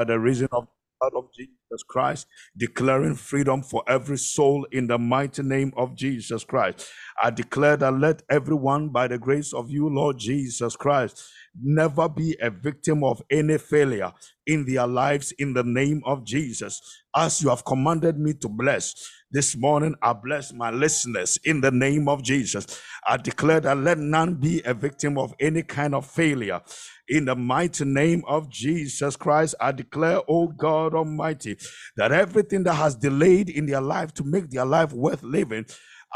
[0.00, 4.86] by the reason of the blood of Jesus Christ, declaring freedom for every soul in
[4.86, 6.88] the mighty name of Jesus Christ.
[7.22, 11.22] I declare that let everyone, by the grace of you, Lord Jesus Christ,
[11.62, 14.10] never be a victim of any failure
[14.46, 16.80] in their lives in the name of Jesus.
[17.14, 18.94] As you have commanded me to bless,
[19.30, 22.80] this morning I bless my listeners in the name of Jesus.
[23.06, 26.62] I declare that let none be a victim of any kind of failure.
[27.10, 31.58] In the mighty name of Jesus Christ, I declare, oh God Almighty,
[31.96, 35.66] that everything that has delayed in their life to make their life worth living,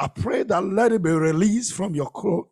[0.01, 2.11] I pray that let it be released from your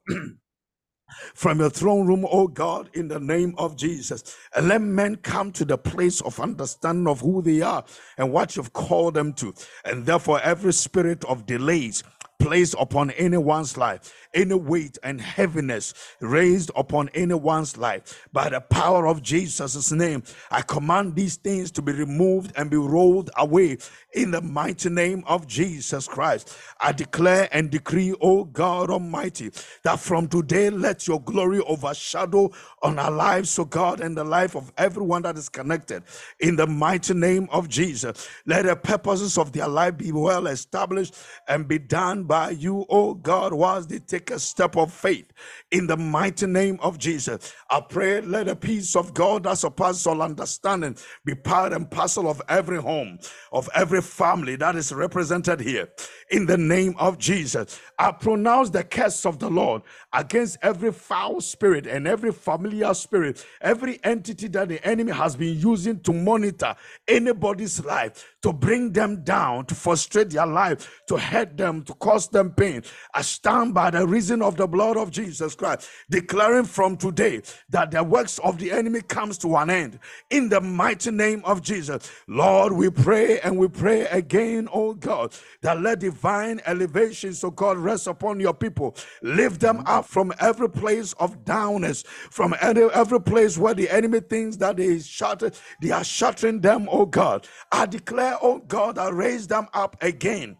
[1.34, 4.36] from your throne room, oh God, in the name of Jesus.
[4.56, 7.84] And let men come to the place of understanding of who they are
[8.18, 9.54] and what you've called them to.
[9.84, 12.04] And therefore, every spirit of delays
[12.42, 18.28] placed upon anyone's life, any weight and heaviness raised upon anyone's life.
[18.32, 22.76] By the power of Jesus' name, I command these things to be removed and be
[22.76, 23.78] rolled away
[24.12, 26.56] in the mighty name of Jesus Christ.
[26.80, 29.50] I declare and decree, O God Almighty,
[29.84, 32.50] that from today let your glory overshadow
[32.82, 36.02] on our lives, O God, and the life of everyone that is connected.
[36.40, 41.14] In the mighty name of Jesus, let the purposes of their life be well established
[41.46, 45.30] and be done by you, O God, whilst they take a step of faith
[45.70, 47.52] in the mighty name of Jesus.
[47.68, 52.30] I pray, let the peace of God that surpasses all understanding be part and parcel
[52.30, 53.18] of every home,
[53.52, 55.90] of every family that is represented here.
[56.32, 59.82] In the name of Jesus, I pronounce the curse of the Lord
[60.14, 65.58] against every foul spirit and every familiar spirit, every entity that the enemy has been
[65.60, 66.74] using to monitor
[67.06, 72.28] anybody's life, to bring them down, to frustrate their life, to hurt them, to cause
[72.28, 72.82] them pain.
[73.14, 77.90] I stand by the reason of the blood of Jesus Christ, declaring from today that
[77.90, 79.98] the works of the enemy comes to an end.
[80.30, 85.34] In the mighty name of Jesus, Lord, we pray and we pray again, oh God,
[85.60, 88.96] that let divine elevation, so God, rest upon your people.
[89.22, 89.88] Lift them mm-hmm.
[89.88, 94.76] up from every place of downness, from any, every place where the enemy thinks that
[94.76, 95.50] they shatter,
[95.80, 97.46] they are shattering them, oh God.
[97.70, 100.56] I declare, oh God, I raise them up again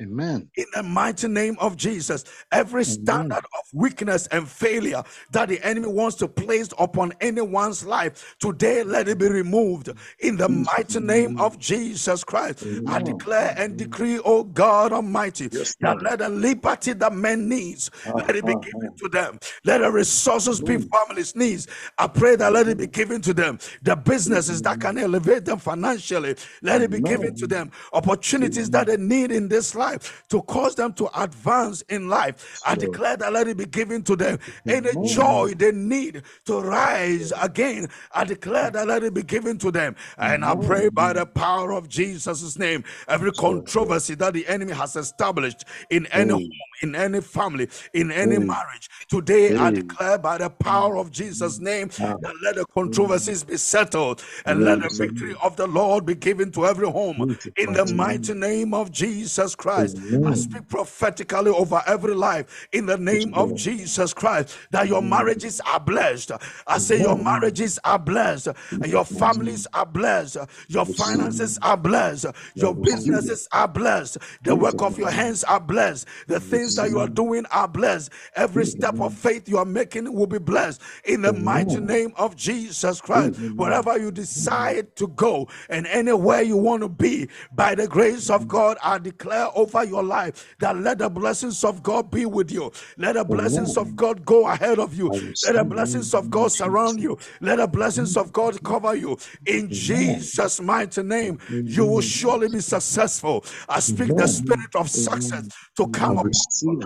[0.00, 0.48] Amen.
[0.56, 3.58] In the mighty name of Jesus, every standard Amen.
[3.58, 5.02] of weakness and failure
[5.32, 9.90] that the enemy wants to place upon anyone's life, today let it be removed.
[10.20, 12.88] In the mighty name of Jesus Christ, Amen.
[12.88, 17.90] I declare and decree, oh God Almighty, yes, that let the liberty that man needs,
[18.06, 18.96] uh, let it be uh, given uh.
[19.02, 19.38] to them.
[19.64, 21.66] Let the resources be families needs.
[21.98, 23.58] I pray that let it be given to them.
[23.82, 27.70] The businesses that can elevate them financially, let it be given to them.
[27.92, 32.60] Opportunities that they need in this life life, to cause them to advance in life.
[32.66, 34.38] I declare that let it be given to them.
[34.68, 39.70] Any joy they need to rise again, I declare that let it be given to
[39.70, 39.96] them.
[40.18, 44.96] And I pray by the power of Jesus' name, every controversy that the enemy has
[44.96, 46.40] established in any home,
[46.82, 51.88] in any family, in any marriage, today I declare by the power of Jesus' name
[52.22, 56.50] that let the controversies be settled and let the victory of the Lord be given
[56.52, 57.16] to every home
[57.56, 59.79] in the mighty name of Jesus Christ.
[59.80, 59.98] Christ.
[60.24, 65.60] I speak prophetically over every life in the name of Jesus Christ that your marriages
[65.66, 66.32] are blessed.
[66.66, 68.48] I say your marriages are blessed,
[68.84, 70.36] your families are blessed,
[70.68, 76.06] your finances are blessed, your businesses are blessed, the work of your hands are blessed,
[76.26, 78.10] the things that you are doing are blessed.
[78.36, 82.36] Every step of faith you are making will be blessed in the mighty name of
[82.36, 83.38] Jesus Christ.
[83.56, 88.48] Wherever you decide to go and anywhere you want to be, by the grace of
[88.48, 92.72] God, I declare over your life that let the blessings of God be with you.
[92.96, 95.10] Let the blessings of God go ahead of you.
[95.42, 97.18] Let the blessings of God surround you.
[97.40, 99.16] Let the blessings of God cover you.
[99.46, 103.44] In Jesus' mighty name, you will surely be successful.
[103.68, 106.80] I speak the spirit of success to come upon you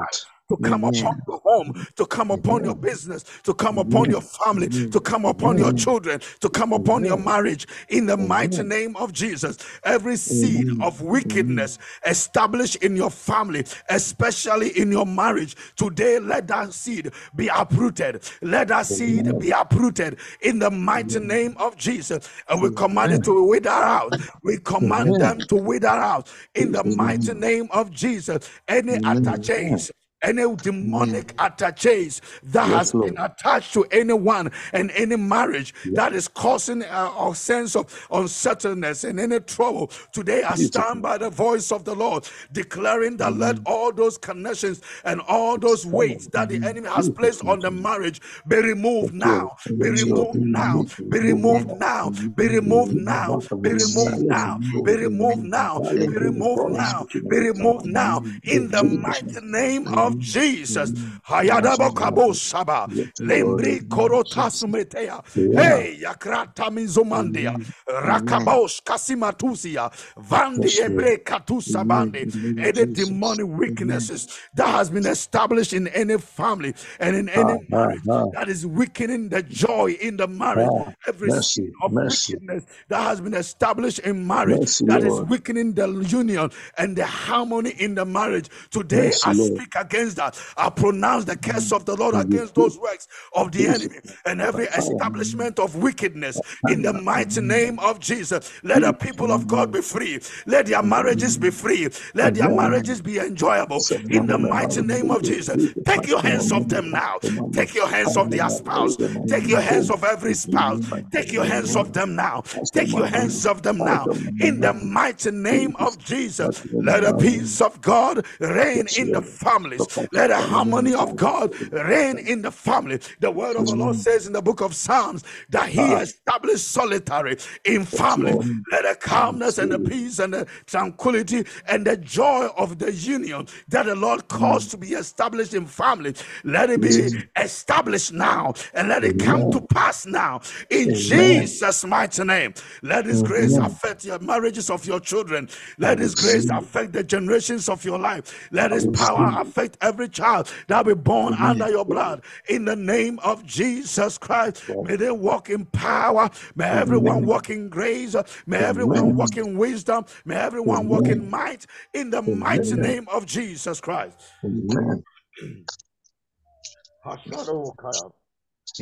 [0.49, 1.03] to come Amen.
[1.03, 5.25] upon your home, to come upon your business, to come upon your family, to come
[5.25, 7.67] upon your children, to come upon your marriage.
[7.89, 14.79] In the mighty name of Jesus, every seed of wickedness established in your family, especially
[14.79, 18.23] in your marriage, today let that seed be uprooted.
[18.43, 22.29] Let that seed be uprooted in the mighty name of Jesus.
[22.49, 24.19] And we command it to wither out.
[24.43, 28.51] We command them to wither out in the mighty name of Jesus.
[28.69, 29.91] Any attaches
[30.25, 36.83] any demonic attaches that has been attached to anyone and any marriage that is causing
[36.83, 39.91] a, a sense of uncertainness and any trouble.
[40.13, 44.81] Today I stand by the voice of the Lord, declaring that let all those connections
[45.05, 49.57] and all those weights that the enemy has placed on the marriage be removed now,
[49.79, 55.81] be removed now, be removed now, be removed now, be removed now, be removed now,
[55.81, 60.93] be removed now, be removed now, in the mighty name of Jesus.
[61.29, 62.89] Hayadabo Saba,
[63.21, 65.25] Lembri Korotasumetea,
[65.55, 67.59] Hey, Yakrata Mizomandia,
[67.89, 72.29] Rakabos Kasimatusia, Vandi Ebre Katusabandi,
[72.63, 78.03] any demonic weaknesses that has been established in any family and in any marriage
[78.33, 80.73] that is weakening the joy in the marriage.
[81.07, 86.51] Every sin of wickedness that has been established in marriage that is weakening the union
[86.79, 88.49] and the harmony in the marriage.
[88.71, 90.39] Today I speak against that.
[90.57, 94.65] I pronounce the curse of the Lord against those works of the enemy and every
[94.67, 98.51] establishment of wickedness in the mighty name of Jesus.
[98.65, 100.21] Let the people of God be free.
[100.47, 101.89] Let their marriages be free.
[102.15, 105.75] Let their marriages be enjoyable in the mighty name of Jesus.
[105.85, 107.21] Take your hands off them now.
[107.53, 108.99] Take your hands off their spouse.
[109.27, 110.81] Take your hands off every spouse.
[111.13, 112.43] Take your hands off them now.
[112.73, 114.09] Take your hands off them now.
[114.41, 116.51] In the mighty name of Jesus.
[116.81, 119.84] Let the peace of God reign in the families.
[120.13, 123.01] Let the harmony of God reign in the family.
[123.21, 127.37] The word of the Lord says in the book of Psalms that He established solitary
[127.65, 128.39] in family.
[128.71, 133.47] Let the calmness and the peace and the tranquility and the joy of the union
[133.69, 136.15] that the Lord caused to be established in family,
[136.45, 140.41] let it be established now and let it come to pass now
[140.71, 142.55] in Jesus' mighty name.
[142.83, 145.49] Let His grace affect your marriages of your children.
[145.79, 148.49] Let His grace affect the generations of your life.
[148.53, 152.77] Let His power affect every child that will be born under your blood in the
[152.77, 154.63] name of Jesus Christ.
[154.83, 156.31] May they walk in power.
[156.55, 158.17] May everyone walk in grace.
[158.47, 160.05] May everyone walk in wisdom.
[160.25, 164.17] May everyone walk in might in the mighty name of Jesus Christ.
[164.45, 165.05] Amen.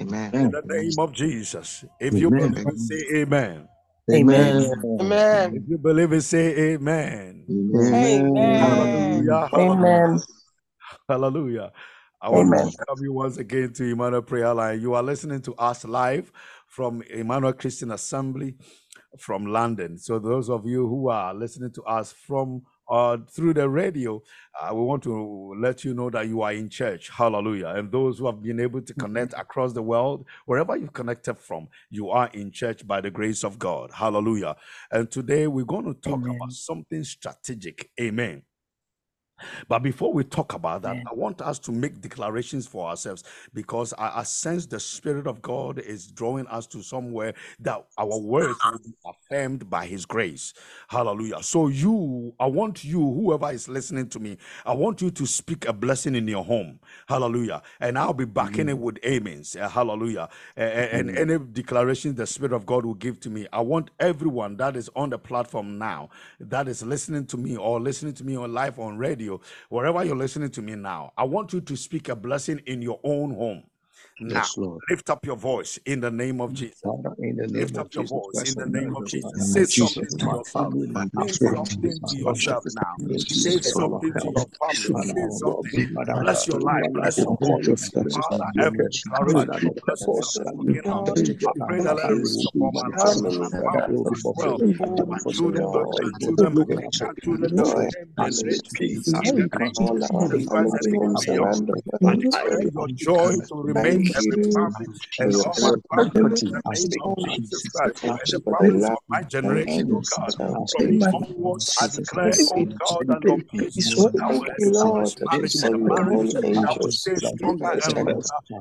[0.01, 0.33] Amen.
[0.33, 1.85] In the name of Jesus.
[2.01, 2.53] If you Amen.
[2.53, 3.69] believe it, say amen.
[4.13, 4.73] Amen.
[5.01, 5.55] Amen.
[5.55, 7.47] If you believe it, say amen.
[7.51, 8.59] Amen.
[8.61, 9.49] Hallelujah.
[9.51, 9.51] Hallelujah.
[9.59, 10.23] Amen.
[11.13, 11.73] Hallelujah.
[12.23, 12.71] I want Amen.
[12.71, 14.81] to welcome you once again to Emmanuel Prayer Line.
[14.81, 16.33] You are listening to us live
[16.69, 18.55] from Emmanuel Christian Assembly
[19.19, 19.99] from London.
[19.99, 24.23] So those of you who are listening to us from uh, through the radio,
[24.59, 27.11] uh, we want to let you know that you are in church.
[27.11, 27.75] Hallelujah.
[27.77, 31.69] And those who have been able to connect across the world, wherever you've connected from,
[31.91, 33.91] you are in church by the grace of God.
[33.93, 34.57] Hallelujah.
[34.91, 36.37] And today we're going to talk Amen.
[36.37, 37.91] about something strategic.
[38.01, 38.45] Amen.
[39.69, 41.05] But before we talk about that, Amen.
[41.11, 43.25] I want us to make declarations for ourselves
[43.55, 48.19] because I, I sense the Spirit of God is drawing us to somewhere that our
[48.19, 50.55] words will be affirmed by His grace.
[50.89, 51.43] Hallelujah.
[51.43, 55.67] So, you, I want you, whoever is listening to me, I want you to speak
[55.67, 56.81] a blessing in your home.
[57.09, 57.63] Hallelujah.
[57.81, 59.57] And I'll be backing it with amens.
[59.57, 60.29] Uh, hallelujah.
[60.57, 63.91] A- a- And, any declaration the Spirit of God will give to me, I want
[64.01, 66.11] everyone that is on the platform now,
[66.41, 69.32] that is listening to me or listening to me on live on radio,
[69.69, 73.01] wherever you're listening to me now, I want you to speak a blessing in your
[73.05, 73.65] own home.
[74.29, 74.45] Now,
[74.91, 76.83] lift up your voice in the name of Jesus.
[77.49, 79.53] lift up your voice in the name of Jesus.
[79.53, 80.89] Say something to your family.
[81.29, 82.97] Say something to yourself now.
[83.29, 84.97] Say something to your family.
[85.03, 85.89] Say something.
[86.21, 86.85] Bless your life.
[86.93, 87.63] Bless your home.
[87.95, 88.33] Bless family your
[104.15, 104.87] and family
[105.19, 106.75] and my
[108.75, 110.35] as of my generation, God.
[110.41, 110.65] I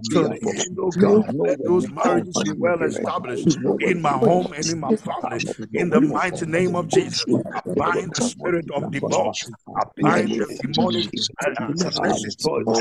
[0.09, 0.37] God,
[0.97, 1.25] God,
[1.65, 5.45] those marriages be well established in my home and in my family.
[5.73, 7.25] In the mighty name of Jesus,
[7.77, 9.49] bind the spirit of divorce,
[10.01, 11.11] bind the demonic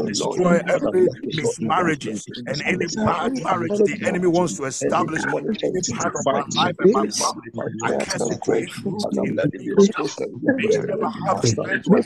[0.06, 6.14] destroy every mismarriages and any bad marriage the enemy wants to establish in any part
[6.16, 7.52] of my life and my family.
[7.82, 10.28] I cast it to its in the name of Jesus.
[10.56, 12.02] May you never have strength to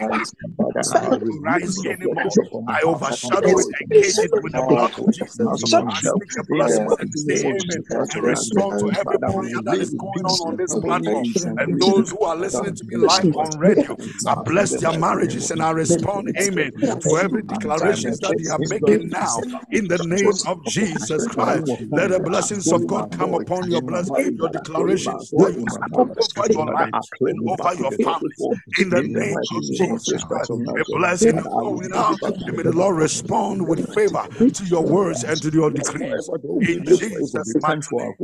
[1.42, 2.38] rise anymore.
[2.68, 5.64] I overshadow it and cage it with the blood of Jesus.
[5.88, 10.26] I speak the blessings and say amen to restore to every prayer that is going
[10.26, 11.24] on on this platform.
[11.58, 13.96] And those who are listening to me live on radio,
[14.26, 16.72] I bless their marriages and I respond amen
[17.02, 21.64] to every declarations that they are making now in the name of Jesus Christ.
[21.90, 26.52] Let the blessings of God come upon your blessing, your declarations that you speak over
[26.52, 26.92] your life
[27.26, 28.30] and over your family
[28.78, 30.50] in the name of Jesus Christ.
[30.50, 32.20] A blessing going out.
[32.54, 36.28] May the Lord respond with favor to your words and to your decrees.
[36.60, 38.14] In Jesus' mighty name.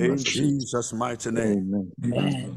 [0.00, 1.92] In Jesus' mighty name.
[2.04, 2.56] Amen.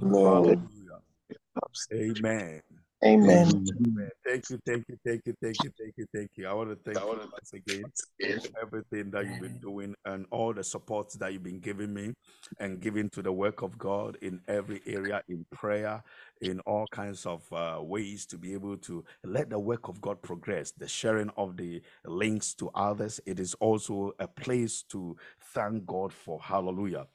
[1.94, 2.62] Amen.
[3.06, 3.64] Amen.
[3.80, 4.10] Amen.
[4.26, 6.48] Thank you, thank you, thank you, thank you, thank you, thank you.
[6.48, 7.92] I want to thank you once again
[8.26, 12.14] for everything that you've been doing and all the support that you've been giving me
[12.60, 16.04] and giving to the work of God in every area, in prayer,
[16.42, 20.22] in all kinds of uh, ways to be able to let the work of God
[20.22, 20.72] progress.
[20.72, 25.18] The sharing of the links to others, it is also a place to
[25.54, 26.40] thank God for.
[26.42, 27.08] Hallelujah.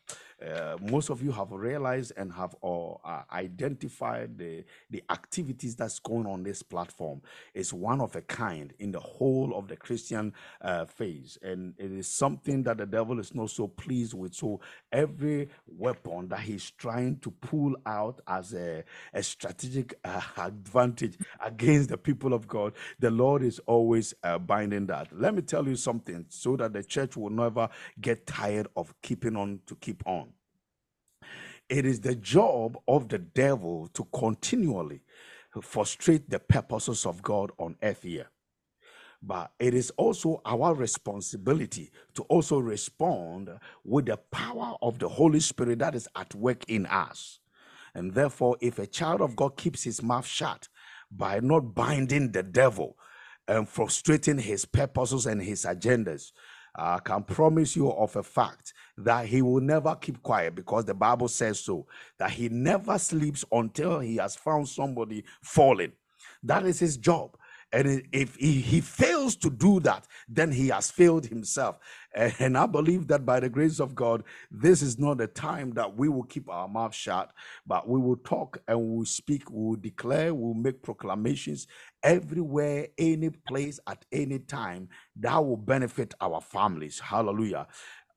[0.44, 2.54] Uh, most of you have realized and have
[3.04, 7.20] uh, identified the, the activities that's going on this platform.
[7.54, 11.92] It's one of a kind in the whole of the Christian uh, phase, and it
[11.92, 14.34] is something that the devil is not so pleased with.
[14.34, 14.60] So
[14.92, 21.90] every weapon that he's trying to pull out as a, a strategic uh, advantage against
[21.90, 25.08] the people of God, the Lord is always uh, binding that.
[25.12, 27.68] Let me tell you something, so that the church will never
[28.00, 30.27] get tired of keeping on to keep on.
[31.68, 35.02] It is the job of the devil to continually
[35.62, 38.28] frustrate the purposes of God on earth here.
[39.22, 43.50] But it is also our responsibility to also respond
[43.84, 47.40] with the power of the Holy Spirit that is at work in us.
[47.94, 50.68] And therefore, if a child of God keeps his mouth shut
[51.10, 52.96] by not binding the devil
[53.48, 56.32] and frustrating his purposes and his agendas,
[56.74, 60.94] I can promise you of a fact that he will never keep quiet because the
[60.94, 61.86] Bible says so,
[62.18, 65.92] that he never sleeps until he has found somebody falling.
[66.42, 67.36] That is his job.
[67.72, 71.78] And if he, he fails to do that, then he has failed himself.
[72.40, 75.96] And I believe that by the grace of God, this is not a time that
[75.96, 77.32] we will keep our mouth shut,
[77.66, 81.66] but we will talk and we will speak, we will declare, we will make proclamations
[82.02, 86.98] everywhere, any place, at any time that will benefit our families.
[87.00, 87.68] Hallelujah.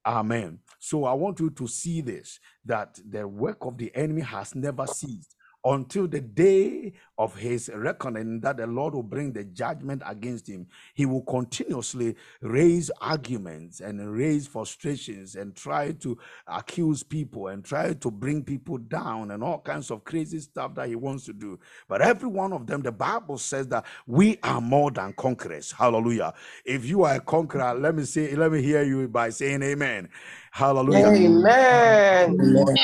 [0.06, 0.60] Amen.
[0.80, 4.88] So I want you to see this that the work of the enemy has never
[4.88, 10.48] ceased until the day of his reckoning that the Lord will bring the judgment against
[10.48, 10.68] him.
[10.94, 17.94] He will continuously raise arguments and raise frustrations and try to accuse people and try
[17.94, 21.60] to bring people down and all kinds of crazy stuff that he wants to do.
[21.88, 25.72] But every one of them, the Bible says that we are more than conquerors.
[25.72, 26.34] Hallelujah.
[26.66, 30.10] If you are a conqueror, let me say, let me hear you by saying amen.
[30.52, 31.14] Hallelujah.
[31.16, 32.04] Amen.
[32.26, 32.76] Amen.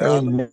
[0.00, 0.50] Amen.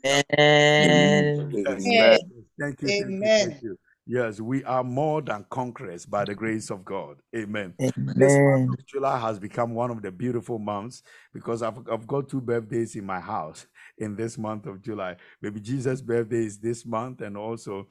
[0.79, 1.25] Yes.
[1.65, 2.19] Thank you.
[2.59, 2.95] Thank you.
[3.03, 3.21] Amen.
[3.41, 3.77] Thank you.
[4.07, 7.17] Yes, we are more than conquerors by the grace of God.
[7.35, 7.75] Amen.
[8.15, 11.03] This month of July has become one of the beautiful months
[11.33, 13.67] because I've, I've got two birthdays in my house
[13.97, 15.17] in this month of July.
[15.41, 17.87] Baby Jesus' birthday is this month, and also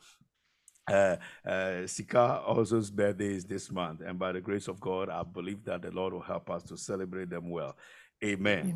[0.88, 4.02] uh, uh, Sika also's birthday is this month.
[4.06, 6.76] And by the grace of God, I believe that the Lord will help us to
[6.76, 7.76] celebrate them well.
[8.24, 8.74] Amen.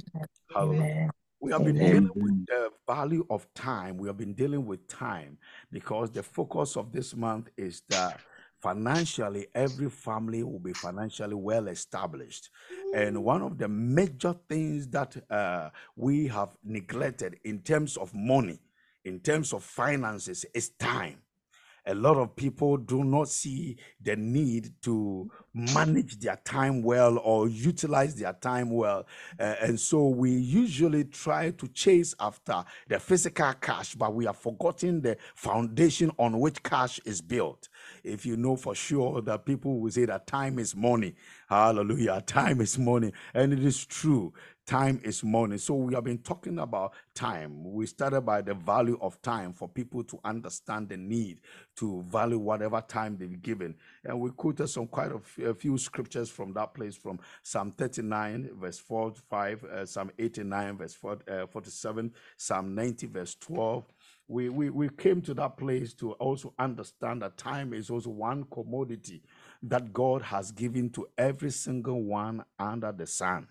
[0.54, 0.82] Hallelujah.
[0.82, 1.10] Amen.
[1.40, 1.92] We have been Amen.
[1.92, 3.96] dealing with the value of time.
[3.96, 5.38] We have been dealing with time
[5.70, 8.20] because the focus of this month is that
[8.60, 12.50] financially, every family will be financially well established.
[12.94, 18.58] And one of the major things that uh, we have neglected in terms of money,
[19.04, 21.18] in terms of finances, is time
[21.88, 27.48] a lot of people do not see the need to manage their time well or
[27.48, 29.06] utilize their time well.
[29.40, 34.36] Uh, and so we usually try to chase after the physical cash, but we have
[34.36, 37.68] forgotten the foundation on which cash is built.
[38.04, 41.14] If you know for sure that people will say that time is money,
[41.48, 43.12] hallelujah, time is money.
[43.32, 44.34] And it is true
[44.68, 45.56] time is money.
[45.56, 47.72] So we have been talking about time.
[47.72, 51.40] We started by the value of time for people to understand the need
[51.76, 53.74] to value whatever time they've given.
[54.04, 55.10] And we quoted some quite
[55.42, 60.10] a few scriptures from that place from Psalm 39, verse 4 to 5, uh, Psalm
[60.18, 63.84] 89, verse 4, uh, 47, Psalm 90, verse 12.
[64.28, 68.44] We, we, we came to that place to also understand that time is also one
[68.50, 69.22] commodity
[69.62, 73.48] that God has given to every single one under the sun.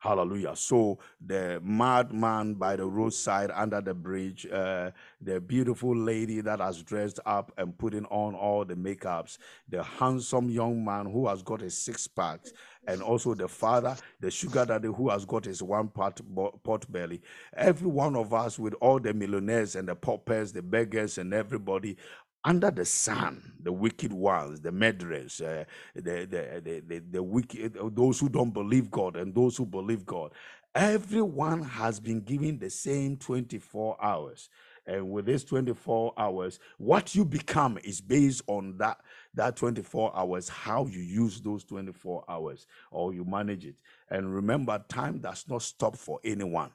[0.00, 0.54] Hallelujah.
[0.54, 6.84] So the madman by the roadside under the bridge, uh, the beautiful lady that has
[6.84, 9.38] dressed up and putting on all the makeups,
[9.68, 12.52] the handsome young man who has got his six packs,
[12.86, 16.20] and also the father, the sugar daddy who has got his one pot,
[16.62, 17.20] pot belly.
[17.56, 21.96] Every one of us with all the millionaires and the paupers, the beggars and everybody
[22.44, 25.64] under the sun, the wicked ones, the murderers, uh,
[25.94, 30.06] the, the, the, the, the wicked, those who don't believe God and those who believe
[30.06, 30.32] God,
[30.74, 34.50] everyone has been given the same 24 hours.
[34.86, 38.98] And with this 24 hours, what you become is based on that,
[39.34, 43.76] that 24 hours, how you use those 24 hours or you manage it.
[44.10, 46.70] And remember, time does not stop for anyone.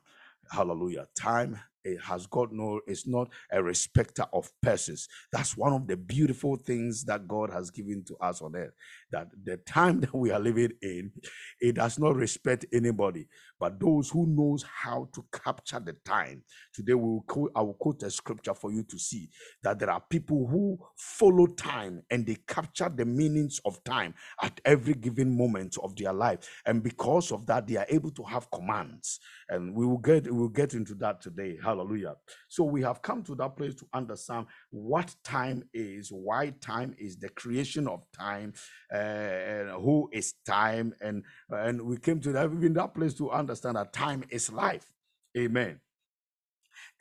[0.52, 1.08] Hallelujah.
[1.16, 5.08] Time it has got no, it's not a respecter of persons.
[5.32, 8.74] That's one of the beautiful things that God has given to us on earth.
[9.12, 11.12] That the time that we are living in,
[11.60, 13.28] it does not respect anybody,
[13.60, 16.44] but those who knows how to capture the time.
[16.74, 19.30] Today we will quote, I will quote a scripture for you to see
[19.64, 24.60] that there are people who follow time and they capture the meanings of time at
[24.66, 26.40] every given moment of their life.
[26.66, 29.20] And because of that, they are able to have commands.
[29.50, 31.58] And we will get we will get into that today.
[31.74, 32.16] Hallelujah.
[32.50, 37.18] So we have come to that place to understand what time is, why time is,
[37.18, 38.54] the creation of time,
[38.94, 43.32] uh, and who is time, and and we came to that even that place to
[43.32, 44.86] understand that time is life.
[45.36, 45.80] Amen.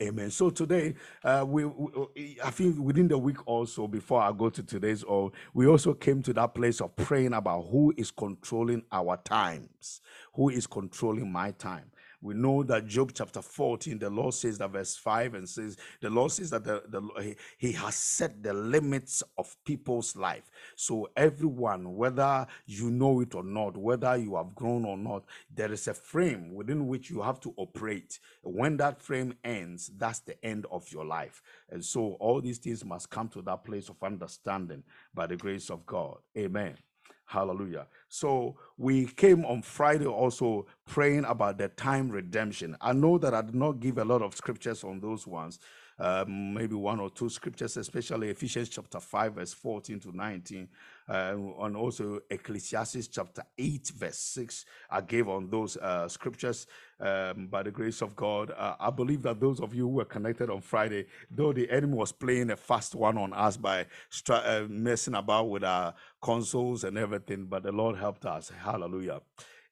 [0.01, 0.31] Amen.
[0.31, 4.63] So today, uh, we, we, I think within the week also, before I go to
[4.63, 9.17] today's all, we also came to that place of praying about who is controlling our
[9.17, 10.01] times,
[10.33, 11.91] who is controlling my time
[12.23, 16.09] we know that Job chapter 14, the Lord says that verse 5 and says, the
[16.09, 20.49] Lord says that the, the, he has set the limits of people's life.
[20.77, 25.71] So everyone, whether you know it or not, whether you have grown or not, there
[25.73, 28.19] is a frame within which you have to operate.
[28.41, 31.41] When that frame ends, that's the end of your life.
[31.69, 35.69] And so all these things must come to that place of understanding by the grace
[35.69, 36.19] of God.
[36.37, 36.77] Amen.
[37.25, 37.87] Hallelujah.
[38.13, 42.77] So we came on Friday also praying about the time redemption.
[42.79, 45.57] I know that I did not give a lot of scriptures on those ones,
[45.99, 50.67] um, maybe one or two scriptures, especially Ephesians chapter 5, verse 14 to 19,
[51.09, 54.65] uh, and also Ecclesiastes chapter 8, verse 6.
[54.89, 56.67] I gave on those uh, scriptures
[56.99, 58.51] um, by the grace of God.
[58.51, 61.95] Uh, I believe that those of you who were connected on Friday, though the enemy
[61.95, 63.85] was playing a fast one on us by
[64.29, 68.51] uh, messing about with our consoles and everything, but the Lord helped us.
[68.63, 69.21] Hallelujah.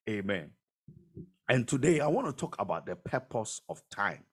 [0.09, 0.51] Amen.
[1.49, 4.23] And today I want to talk about the purpose of time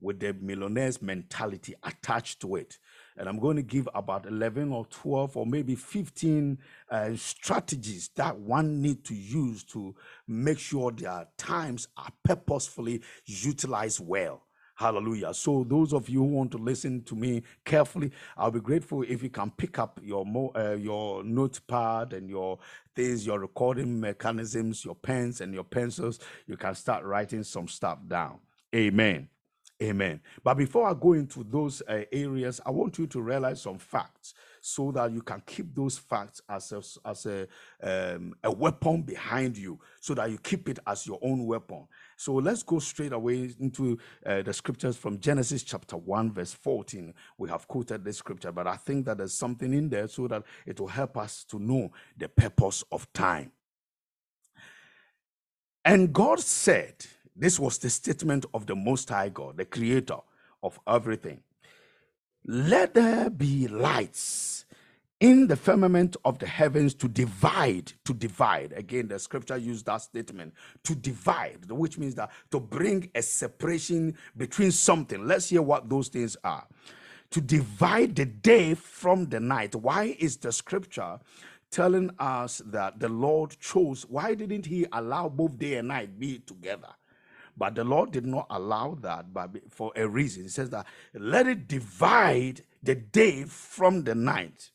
[0.00, 2.78] with the millionaire's mentality attached to it.
[3.16, 6.58] And I'm going to give about 11 or 12 or maybe 15
[6.90, 9.94] uh, strategies that one need to use to
[10.26, 14.46] make sure their times are purposefully utilized well.
[14.80, 15.34] Hallelujah.
[15.34, 19.22] So those of you who want to listen to me carefully, I'll be grateful if
[19.22, 22.58] you can pick up your mo- uh, your notepad and your
[22.96, 26.18] things, your recording mechanisms, your pens and your pencils.
[26.46, 28.38] You can start writing some stuff down.
[28.74, 29.28] Amen.
[29.82, 30.20] Amen.
[30.44, 34.34] But before I go into those uh, areas, I want you to realize some facts
[34.60, 37.48] so that you can keep those facts as a, as a,
[37.82, 41.86] um, a weapon behind you, so that you keep it as your own weapon.
[42.18, 47.14] So let's go straight away into uh, the scriptures from Genesis chapter 1, verse 14.
[47.38, 50.42] We have quoted this scripture, but I think that there's something in there so that
[50.66, 53.52] it will help us to know the purpose of time.
[55.86, 60.18] And God said, this was the statement of the Most High God, the creator
[60.62, 61.40] of everything.
[62.44, 64.64] Let there be lights
[65.20, 68.72] in the firmament of the heavens to divide, to divide.
[68.72, 74.16] Again, the scripture used that statement to divide, which means that to bring a separation
[74.36, 75.26] between something.
[75.26, 76.66] Let's hear what those things are.
[77.32, 79.74] To divide the day from the night.
[79.74, 81.20] Why is the scripture
[81.70, 84.06] telling us that the Lord chose?
[84.08, 86.88] Why didn't He allow both day and night be together?
[87.60, 90.44] But the Lord did not allow that but for a reason.
[90.44, 94.70] He says that let it divide the day from the night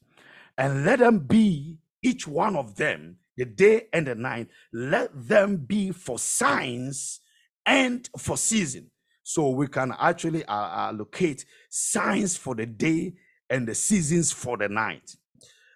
[0.55, 5.57] and let them be each one of them the day and the night let them
[5.57, 7.21] be for signs
[7.65, 8.91] and for season.
[9.23, 13.15] So we can actually uh, allocate signs for the day
[13.49, 15.15] and the seasons for the night.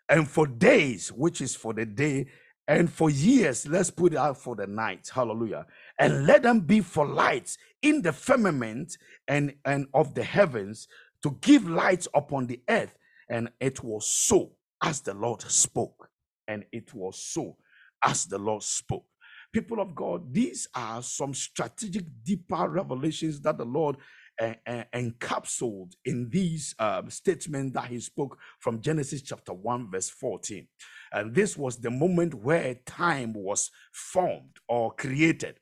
[0.10, 2.28] And for days which is for the day
[2.68, 5.10] and for years let's put it out for the night.
[5.12, 5.66] Hallelujah
[6.00, 10.88] and let them be for lights in the firmament and, and of the heavens
[11.24, 12.98] to give light upon the earth.
[13.30, 16.10] And it was so as the Lord spoke.
[16.48, 17.58] and it was so
[18.06, 19.06] as the Lord spoke.
[19.54, 23.98] People of God, these are some strategic, deeper revelations that the Lord
[24.42, 30.10] uh, uh, encapsulated in these um, statements that he spoke from Genesis chapter 1, verse
[30.12, 30.68] 14.
[31.14, 35.60] And this was the moment where time was formed or created.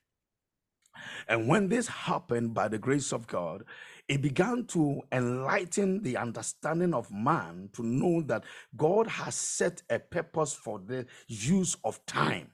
[1.28, 3.64] And when this happened by the grace of God,
[4.08, 8.44] it began to enlighten the understanding of man to know that
[8.76, 12.48] God has set a purpose for the use of time.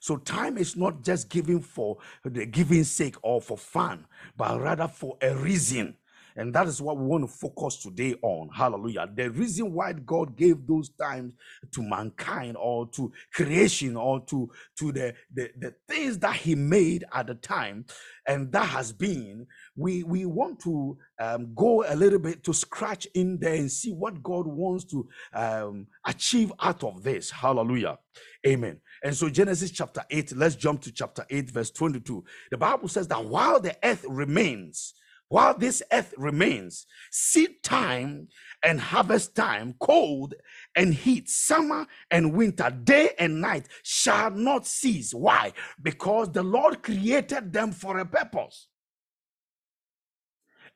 [0.00, 4.88] So time is not just given for the giving sake or for fun, but rather
[4.88, 5.96] for a reason.
[6.36, 8.48] And that is what we want to focus today on.
[8.54, 9.08] Hallelujah.
[9.14, 11.34] The reason why God gave those times
[11.72, 17.04] to mankind or to creation or to, to the, the, the things that He made
[17.12, 17.84] at the time,
[18.26, 23.06] and that has been, we, we want to um, go a little bit to scratch
[23.14, 27.30] in there and see what God wants to um, achieve out of this.
[27.30, 27.98] Hallelujah.
[28.46, 28.80] Amen.
[29.02, 32.24] And so, Genesis chapter 8, let's jump to chapter 8, verse 22.
[32.50, 34.94] The Bible says that while the earth remains,
[35.34, 38.28] while this earth remains, seed time
[38.62, 40.32] and harvest time, cold
[40.76, 45.12] and heat, summer and winter, day and night shall not cease.
[45.12, 45.52] Why?
[45.82, 48.68] Because the Lord created them for a purpose.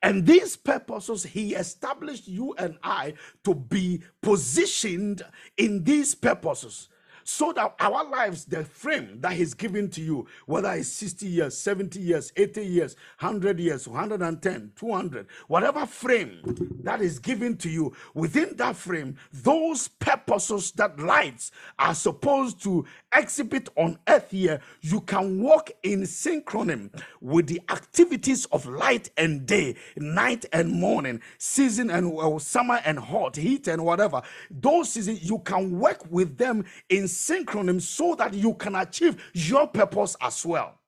[0.01, 3.13] And these purposes, He established you and I
[3.45, 5.23] to be positioned
[5.55, 6.89] in these purposes
[7.23, 11.57] so that our lives, the frame that He's given to you, whether it's 60 years,
[11.57, 16.39] 70 years, 80 years, 100 years, 110, 200, whatever frame
[16.83, 22.85] that is given to you, within that frame, those purposes that lights are supposed to
[23.13, 26.91] exhibit on earth here, you can walk in synchronym
[27.21, 32.99] with the activities of light and day, night and morning, season and well, summer and
[32.99, 34.21] hot, heat and whatever.
[34.49, 39.67] Those seasons, you can work with them in synchronym so that you can achieve your
[39.67, 40.78] purpose as well.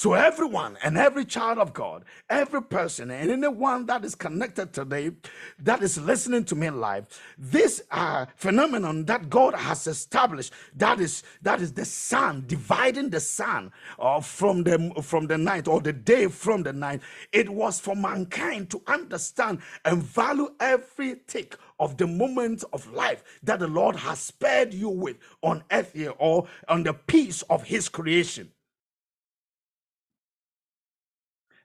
[0.00, 5.10] So, everyone and every child of God, every person and anyone that is connected today,
[5.58, 11.22] that is listening to me live, this uh, phenomenon that God has established, that is
[11.42, 15.92] that is the sun dividing the sun uh, from the from the night or the
[15.92, 17.02] day from the night.
[17.30, 23.22] It was for mankind to understand and value every tick of the moment of life
[23.42, 27.64] that the Lord has spared you with on earth here or on the piece of
[27.64, 28.50] His creation.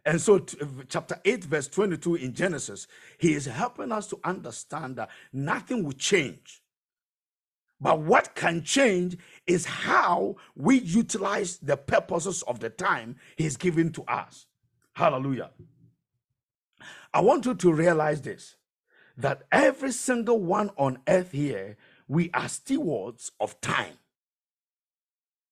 [0.06, 0.39] And so,
[0.88, 2.88] chapter 8, verse 22 in Genesis,
[3.18, 6.62] he is helping us to understand that nothing will change.
[7.82, 13.91] But what can change is how we utilize the purposes of the time he's given
[13.94, 14.46] to us.
[14.94, 15.52] Hallelujah.
[17.13, 18.56] I want you to realize this
[19.18, 23.98] that every single one on earth here, we are stewards of time.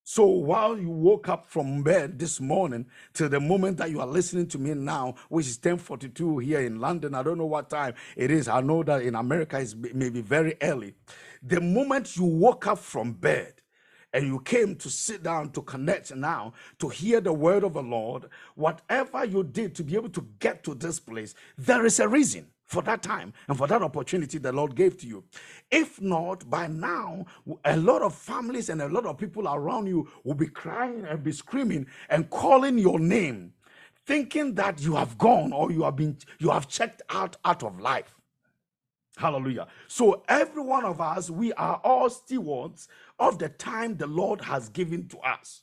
[0.06, 4.08] So while you woke up from bed this morning till the moment that you are
[4.08, 7.94] listening to me now, which is 10:42 here in London, I don't know what time
[8.18, 8.50] it is.
[8.50, 10.96] I know that in America it's maybe very early.
[11.42, 13.54] The moment you woke up from bed
[14.12, 17.82] and you came to sit down to connect now to hear the word of the
[17.82, 22.10] Lord, whatever you did to be able to get to this place, there is a
[22.10, 25.24] reason for that time and for that opportunity the Lord gave to you.
[25.72, 27.26] If not, by now,
[27.66, 31.24] a lot of families and a lot of people around you will be crying and
[31.24, 33.54] be screaming and calling your name,
[34.06, 37.80] thinking that you have gone or you have been you have checked out out of
[37.80, 38.16] life.
[39.18, 39.68] Hallelujah.
[39.88, 42.88] So every one of us, we are all stewards
[43.20, 45.62] of the time the Lord has given to us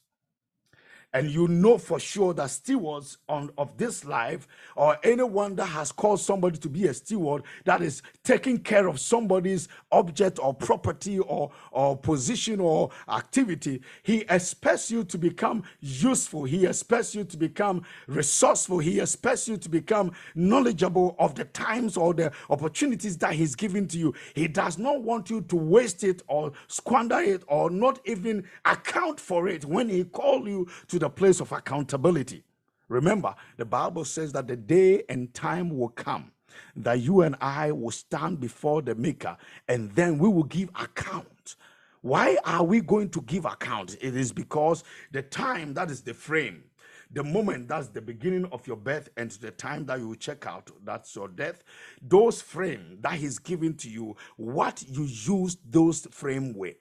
[1.12, 4.46] and you know for sure that stewards on of this life
[4.76, 9.00] or anyone that has called somebody to be a steward that is taking care of
[9.00, 16.44] somebody's object or property or or position or activity he expects you to become useful.
[16.44, 18.78] He expects you to become resourceful.
[18.78, 23.88] He expects you to become knowledgeable of the times or the opportunities that he's given
[23.88, 24.14] to you.
[24.34, 29.20] He does not want you to waste it or squander it or not even account
[29.20, 32.44] for it when he called you to the place of accountability.
[32.88, 36.32] Remember, the Bible says that the day and time will come
[36.76, 39.36] that you and I will stand before the Maker
[39.68, 41.56] and then we will give account.
[42.02, 43.96] Why are we going to give account?
[44.00, 46.64] It is because the time that is the frame,
[47.12, 50.70] the moment that's the beginning of your birth and the time that you check out
[50.84, 51.64] that's your death
[52.02, 56.76] those frame that he's given to you what you use those frame with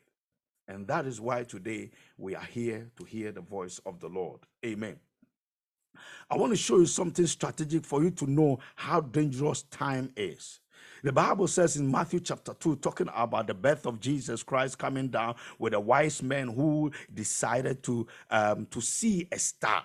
[0.69, 4.39] and that is why today we are here to hear the voice of the Lord.
[4.63, 4.97] Amen.
[6.29, 10.59] I want to show you something strategic for you to know how dangerous time is.
[11.03, 15.07] The Bible says in Matthew chapter 2, talking about the birth of Jesus Christ coming
[15.07, 19.83] down with a wise man who decided to um, to see a star.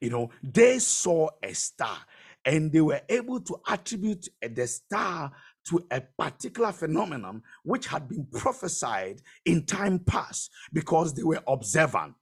[0.00, 1.98] You know, they saw a star
[2.44, 5.32] and they were able to attribute the star
[5.66, 12.14] to a particular phenomenon which had been prophesied in time past because they were observant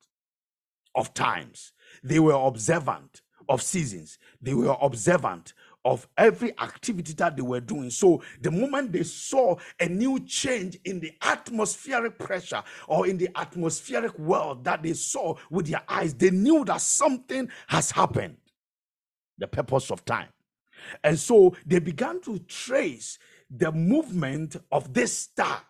[0.95, 5.53] of times, they were observant of seasons, they were observant
[5.85, 7.91] of every activity that they were doing.
[7.91, 13.29] So the moment they saw a new change in the atmospheric pressure or in the
[13.35, 18.39] atmospheric world that they saw with their eyes, they knew that something has happened.
[19.37, 20.29] The purpose of time.
[21.03, 23.19] And so they began to trace
[23.57, 25.63] the movement of this star.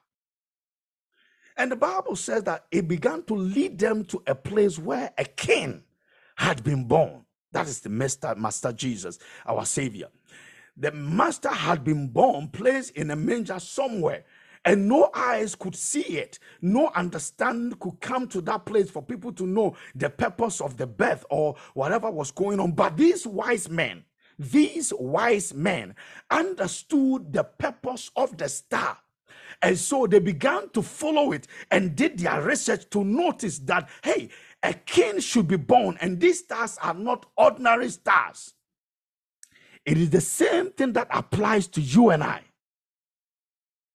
[1.57, 5.25] And the Bible says that it began to lead them to a place where a
[5.25, 5.83] king
[6.37, 7.25] had been born.
[7.53, 10.09] That is the master, master Jesus, our Savior.
[10.77, 14.25] The master had been born, placed in a manger somewhere,
[14.64, 16.40] and no eyes could see it.
[16.61, 20.87] No understanding could come to that place for people to know the purpose of the
[20.87, 22.73] birth or whatever was going on.
[22.73, 24.05] But these wise men,
[24.38, 25.94] these wise men
[26.31, 28.99] understood the purpose of the star.
[29.62, 34.29] And so they began to follow it and did their research to notice that, hey,
[34.62, 38.55] a king should be born, and these stars are not ordinary stars.
[39.85, 42.42] It is the same thing that applies to you and I.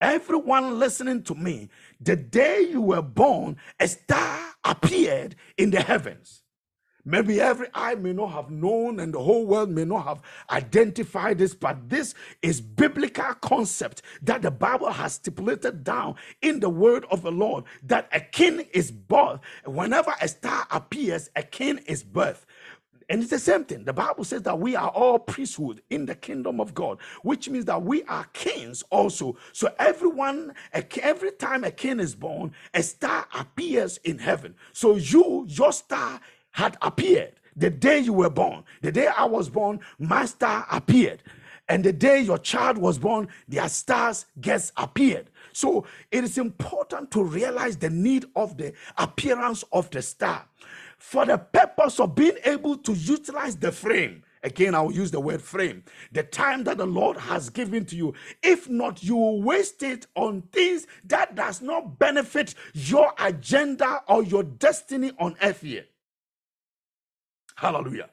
[0.01, 6.43] Everyone listening to me, the day you were born, a star appeared in the heavens.
[7.05, 11.37] Maybe every eye may not have known and the whole world may not have identified
[11.37, 17.05] this, but this is biblical concept that the Bible has stipulated down in the word
[17.11, 19.39] of the Lord that a king is birth.
[19.65, 22.45] Whenever a star appears, a king is birth.
[23.09, 23.85] And it's the same thing.
[23.85, 27.65] The Bible says that we are all priesthood in the kingdom of God, which means
[27.65, 29.37] that we are kings also.
[29.53, 34.55] So everyone, every time a king is born, a star appears in heaven.
[34.73, 36.21] So you, your star
[36.59, 38.63] had appeared the day you were born.
[38.81, 41.23] The day I was born, my star appeared.
[41.69, 45.29] And the day your child was born, their stars gets appeared.
[45.53, 50.45] So it is important to realize the need of the appearance of the star
[50.97, 54.23] for the purpose of being able to utilize the frame.
[54.43, 55.83] Again, I will use the word frame.
[56.11, 58.13] The time that the Lord has given to you.
[58.41, 64.23] If not, you will waste it on things that does not benefit your agenda or
[64.23, 65.85] your destiny on earth here.
[67.59, 68.09] Hallelujah.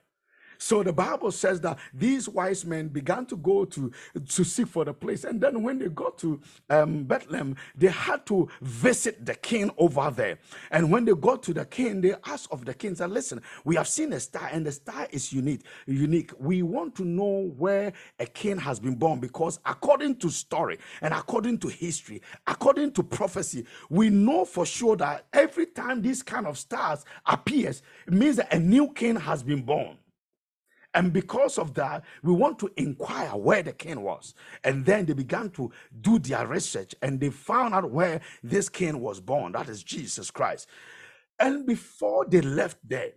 [0.58, 3.90] So the Bible says that these wise men began to go to
[4.28, 6.40] to seek for the place, and then when they got to
[6.70, 10.38] um, Bethlehem, they had to visit the king over there.
[10.70, 13.76] And when they got to the king, they asked of the king, "said Listen, we
[13.76, 15.62] have seen a star, and the star is unique.
[15.86, 16.32] Unique.
[16.38, 21.14] We want to know where a king has been born, because according to story and
[21.14, 26.46] according to history, according to prophecy, we know for sure that every time this kind
[26.46, 29.96] of stars appears, it means that a new king has been born."
[30.96, 34.35] And because of that, we want to inquire where the king was.
[34.64, 35.70] And then they began to
[36.02, 39.52] do their research and they found out where this king was born.
[39.52, 40.68] That is Jesus Christ.
[41.38, 43.12] And before they left there,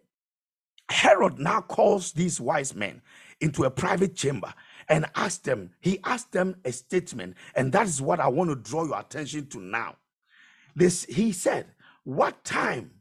[0.92, 3.02] Herod now calls these wise men
[3.42, 4.54] into a private chamber
[4.90, 7.38] and asked them, he asked them a statement.
[7.56, 9.96] And that is what I want to draw your attention to now.
[10.76, 11.68] This he said,
[12.06, 12.92] What time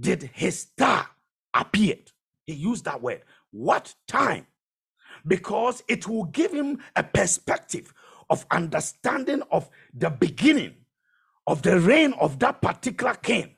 [0.00, 1.08] did his star
[1.54, 1.96] appear?
[2.46, 3.22] He used that word.
[3.54, 4.48] What time?
[5.24, 7.94] Because it will give him a perspective
[8.28, 10.74] of understanding of the beginning
[11.46, 13.54] of the reign of that particular king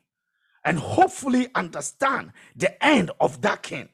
[0.63, 3.89] and hopefully understand the end of that king.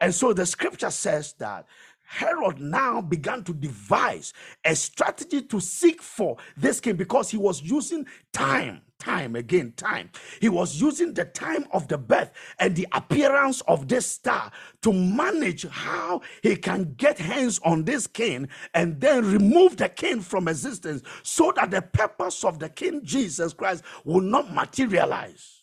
[0.00, 1.66] And so the scripture says that
[2.10, 7.62] Herod now began to devise a strategy to seek for this king because he was
[7.62, 10.10] using time time again time.
[10.40, 14.50] He was using the time of the birth and the appearance of this star
[14.82, 20.20] to manage how he can get hands on this king and then remove the king
[20.20, 25.62] from existence so that the purpose of the king jesus christ will not materialize.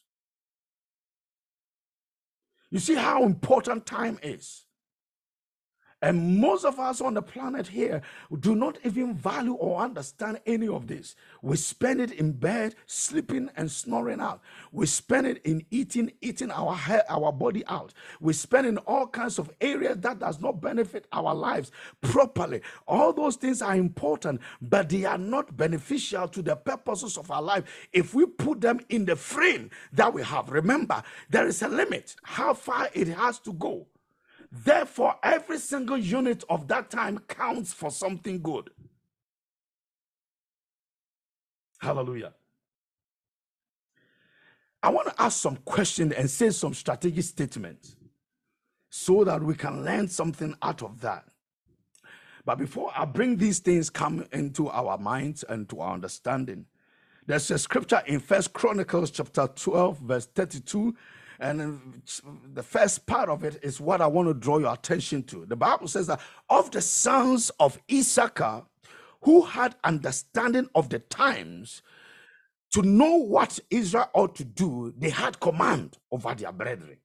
[2.72, 4.67] You see how important time is
[6.02, 8.04] and most of us on the planet here
[8.40, 11.16] do not even value or understand any of this.
[11.42, 14.42] We spend it in bed, sleeping and snoring out.
[14.72, 17.94] We spend it in eating, eating our hair, our body out.
[18.20, 22.62] We spend in all kinds of areas that does not benefit our lives properly.
[22.88, 27.42] All those things are important, but they are not beneficial to the purposes of our
[27.42, 30.50] life if we put them in the frame that we have.
[30.50, 33.88] Remember, there is a limit how far it has to go.
[34.52, 38.70] Therefore, every single unit of that time counts for something good.
[41.80, 42.34] Hallelujah.
[44.82, 47.96] I want to ask some questions and say some strategic statements
[48.90, 51.26] so that we can learn something out of that.
[52.46, 56.66] But before I bring these things come into our minds and to our understanding,
[57.26, 60.96] there's a scripture in First Chronicles chapter 12, verse 32.
[61.40, 65.24] And uh, the first part of it is what I want to draw your attention
[65.24, 65.46] to.
[65.46, 68.64] The Bible says that of the sons of Issachar
[69.22, 71.82] who had understanding of the times
[72.72, 76.98] to know what Israel ought to do, they had command over their brethren.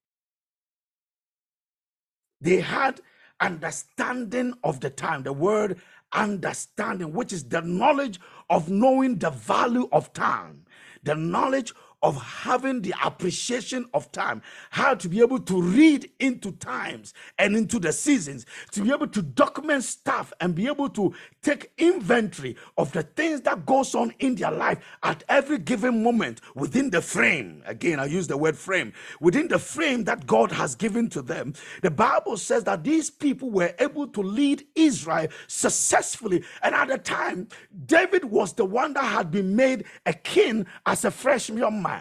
[2.40, 3.00] They had
[3.40, 5.22] understanding of the time.
[5.22, 5.80] The word
[6.12, 10.64] understanding, which is the knowledge of knowing the value of time,
[11.02, 16.52] the knowledge of having the appreciation of time, how to be able to read into
[16.52, 21.14] times and into the seasons, to be able to document stuff and be able to
[21.42, 26.40] take inventory of the things that goes on in their life at every given moment
[26.54, 27.62] within the frame.
[27.66, 28.92] Again, I use the word frame.
[29.20, 33.50] Within the frame that God has given to them, the Bible says that these people
[33.50, 36.42] were able to lead Israel successfully.
[36.62, 37.48] And at the time,
[37.86, 41.91] David was the one that had been made a king as a fresh young man.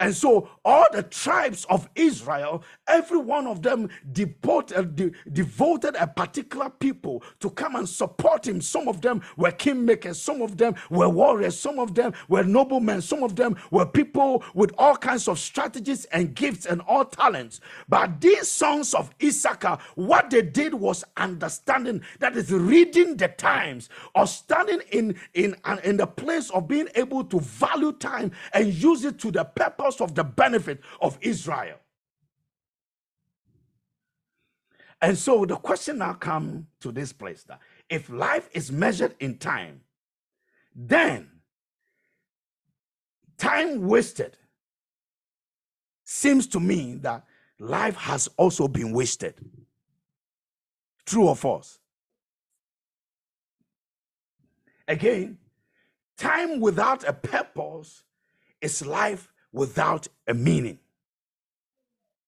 [0.00, 5.96] And so all the tribes of Israel, every one of them devoted, uh, de- devoted
[5.96, 8.60] a particular people to come and support him.
[8.60, 13.00] Some of them were kingmakers, some of them were warriors, some of them were noblemen,
[13.02, 17.60] some of them were people with all kinds of strategies and gifts and all talents.
[17.88, 23.88] But these sons of Issachar, what they did was understanding that is reading the times
[24.14, 29.04] or standing in in in the place of being able to value time and use
[29.04, 31.78] it to the purpose of the benefit of Israel.
[35.00, 39.36] And so the question now comes to this place that if life is measured in
[39.36, 39.82] time,
[40.74, 41.28] then
[43.36, 44.38] time wasted
[46.04, 47.24] seems to me that
[47.58, 49.34] life has also been wasted.
[51.04, 51.80] True or false?
[54.88, 55.38] Again,
[56.16, 58.04] time without a purpose
[58.60, 60.78] is life without a meaning.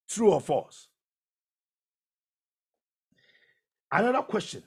[0.08, 0.86] True or false?
[3.90, 4.62] Another question.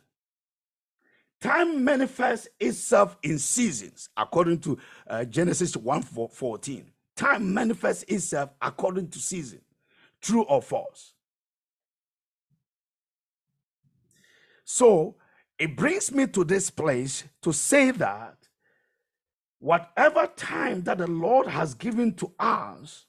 [1.41, 6.91] Time manifests itself in seasons, according to uh, Genesis 1 14.
[7.15, 9.61] Time manifests itself according to season.
[10.21, 11.13] True or false?
[14.65, 15.15] So
[15.57, 18.38] it brings me to this place to say that
[19.59, 23.05] whatever time that the Lord has given to us,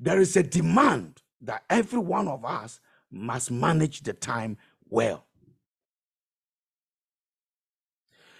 [0.00, 4.56] there is a demand that every one of us must manage the time
[4.88, 5.24] well.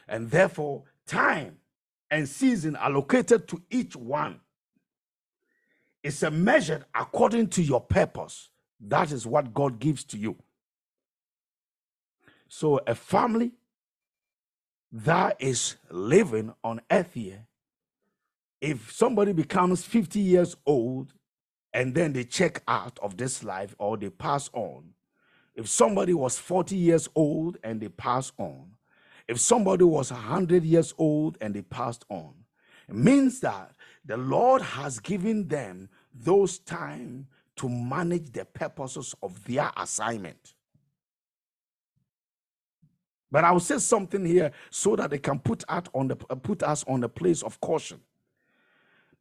[0.09, 1.59] And therefore, time
[2.11, 4.41] and season allocated to each one
[6.03, 8.51] is measured according to your purpose.
[8.81, 10.37] That is what God gives to you.
[12.49, 13.53] So, a family
[14.93, 17.47] that is living on earth here,
[18.61, 21.15] if somebody becomes 50 years old
[21.73, 24.93] and then they check out of this life or they pass on,
[25.55, 28.73] if somebody was 40 years old and they pass on,
[29.27, 32.35] if somebody was 100 years old and they passed on,
[32.89, 33.73] it means that
[34.05, 37.27] the Lord has given them those time
[37.57, 40.55] to manage the purposes of their assignment.
[43.33, 46.37] But I will say something here so that they can put out on the uh,
[46.37, 48.01] put us on the place of caution.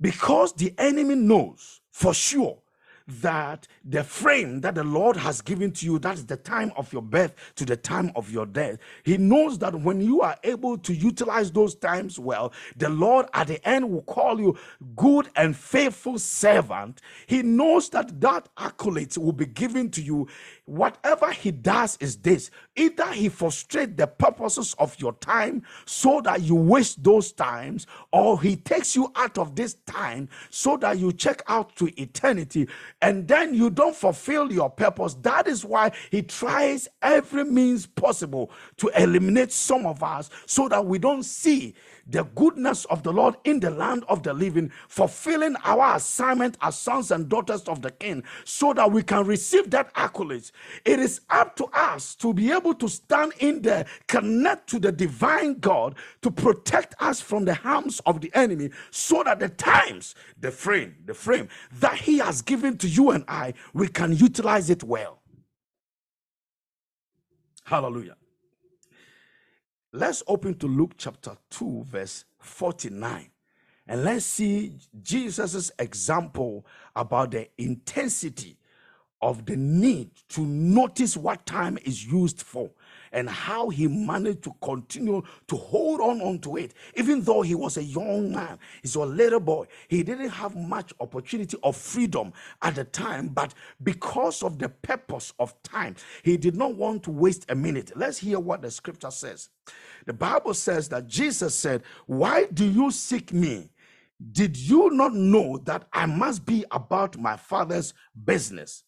[0.01, 2.59] Because the enemy knows for sure
[3.07, 7.01] that the frame that the Lord has given to you, that's the time of your
[7.01, 8.77] birth to the time of your death.
[9.03, 13.47] He knows that when you are able to utilize those times well, the Lord at
[13.47, 14.57] the end will call you
[14.95, 17.01] good and faithful servant.
[17.27, 20.27] He knows that that accolade will be given to you.
[20.71, 26.43] Whatever he does is this either he frustrates the purposes of your time so that
[26.43, 31.11] you waste those times, or he takes you out of this time so that you
[31.11, 32.69] check out to eternity
[33.01, 35.15] and then you don't fulfill your purpose.
[35.15, 40.85] That is why he tries every means possible to eliminate some of us so that
[40.85, 41.75] we don't see
[42.07, 46.77] the goodness of the Lord in the land of the living, fulfilling our assignment as
[46.77, 50.49] sons and daughters of the King, so that we can receive that accolade.
[50.85, 54.91] It is up to us to be able to stand in there, connect to the
[54.91, 60.15] divine God to protect us from the harms of the enemy, so that the times,
[60.39, 64.69] the frame, the frame that He has given to you and I, we can utilize
[64.69, 65.21] it well.
[67.63, 68.15] Hallelujah.
[69.93, 73.29] Let's open to Luke chapter 2, verse 49.
[73.87, 78.57] And let's see Jesus' example about the intensity
[79.21, 82.71] of the need to notice what time is used for
[83.11, 86.73] and how he managed to continue to hold on onto it.
[86.95, 90.93] Even though he was a young man he's a little boy he didn't have much
[90.99, 93.53] opportunity of freedom at the time but
[93.83, 97.91] because of the purpose of time he did not want to waste a minute.
[97.95, 99.49] Let's hear what the scripture says.
[100.05, 103.69] The bible says that jesus said why do you seek me?
[104.31, 107.93] Did you not know that i must be about my father's
[108.25, 108.83] business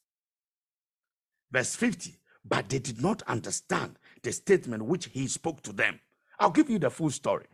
[1.54, 6.00] verse 50 but they did not understand the statement which he spoke to them.
[6.40, 7.46] I'll give you the full story.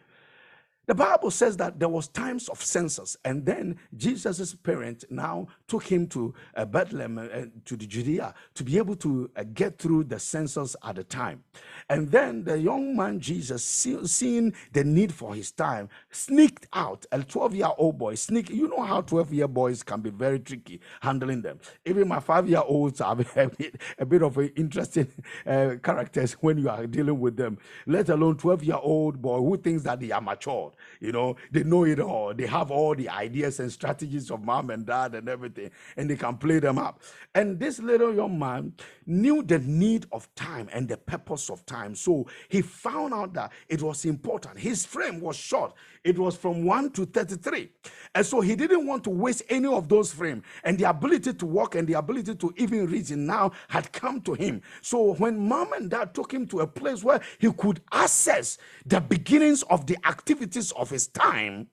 [0.88, 5.84] The Bible says that there was times of census, and then Jesus' parents now took
[5.84, 10.06] him to uh, Bethlehem, uh, to the Judea, to be able to uh, get through
[10.06, 11.44] the census at the time.
[11.90, 17.06] And then the young man Jesus, see, seeing the need for his time, sneaked out.
[17.12, 18.50] A 12-year-old boy sneak.
[18.50, 21.60] You know how 12-year boys can be very tricky handling them.
[21.86, 25.08] Even my five-year-olds have a bit, a bit of interesting
[25.46, 27.58] uh, characters when you are dealing with them.
[27.86, 30.74] Let alone 12-year-old boy who thinks that they are matured.
[31.00, 32.34] You know, they know it all.
[32.34, 35.59] They have all the ideas and strategies of mom and dad and everything,
[35.98, 37.02] and they can play them up.
[37.36, 38.74] And this little young man
[39.06, 41.96] knew the need of time and the purpose of time.
[41.96, 44.60] So he found out that it was important.
[44.60, 47.70] His frame was short, it was from 1 to 33.
[48.16, 50.44] And so he didn't want to waste any of those frame.
[50.64, 54.34] And the ability to walk and the ability to even reason now had come to
[54.34, 54.62] him.
[54.82, 59.00] So when mom and dad took him to a place where he could access the
[59.00, 61.68] beginnings of the activities of his time,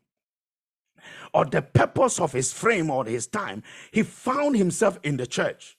[1.32, 5.76] or the purpose of his frame or his time, he found himself in the church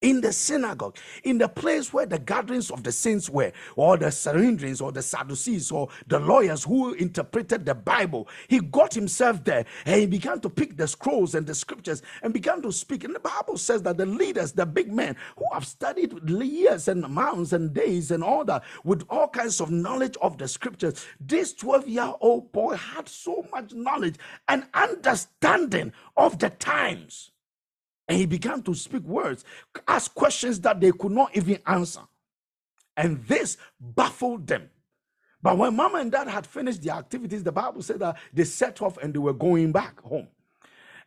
[0.00, 4.06] in the synagogue, in the place where the gatherings of the saints were, or the
[4.06, 8.28] Sanhedrins, or the Sadducees, or the lawyers who interpreted the Bible.
[8.48, 12.32] He got himself there and he began to pick the scrolls and the scriptures and
[12.32, 13.04] began to speak.
[13.04, 17.02] And the Bible says that the leaders, the big men who have studied years and
[17.08, 21.52] months and days and all that, with all kinds of knowledge of the scriptures, this
[21.54, 24.16] 12 year old boy had so much knowledge
[24.48, 27.32] and understanding of the times.
[28.08, 29.44] And he began to speak words,
[29.86, 32.00] ask questions that they could not even answer.
[32.96, 34.70] And this baffled them.
[35.42, 38.82] But when mom and dad had finished their activities, the Bible said that they set
[38.82, 40.28] off and they were going back home.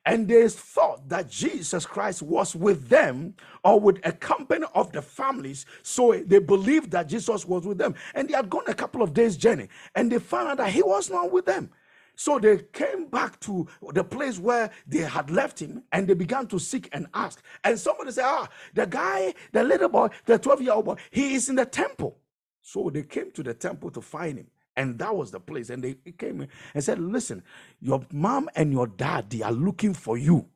[0.05, 5.01] And they thought that Jesus Christ was with them or with a company of the
[5.01, 5.65] families.
[5.83, 7.93] So they believed that Jesus was with them.
[8.15, 10.81] And they had gone a couple of days' journey and they found out that he
[10.81, 11.69] was not with them.
[12.15, 16.47] So they came back to the place where they had left him and they began
[16.47, 17.41] to seek and ask.
[17.63, 21.35] And somebody said, Ah, the guy, the little boy, the 12 year old boy, he
[21.35, 22.17] is in the temple.
[22.61, 24.47] So they came to the temple to find him.
[24.75, 25.69] And that was the place.
[25.69, 27.43] And they came and said, Listen,
[27.79, 30.47] your mom and your dad, they are looking for you.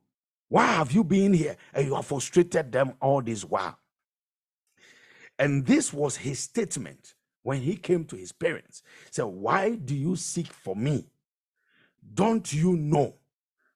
[0.49, 1.57] Why have you been here?
[1.73, 3.77] And you have frustrated them all this while.
[5.39, 8.83] And this was his statement when he came to his parents.
[9.05, 11.07] He said, Why do you seek for me?
[12.13, 13.15] Don't you know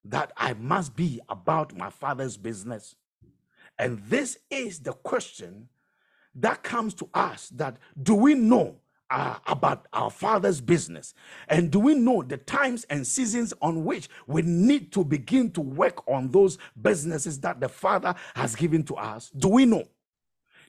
[0.06, 2.96] that I must be about my father's business?
[3.78, 5.70] And this is the question
[6.36, 8.78] that comes to us that do we know
[9.10, 11.14] uh, about our father's business?
[11.48, 15.62] And do we know the times and seasons on which we need to begin to
[15.62, 19.32] work on those businesses that the father has given to us?
[19.32, 19.86] Do we know?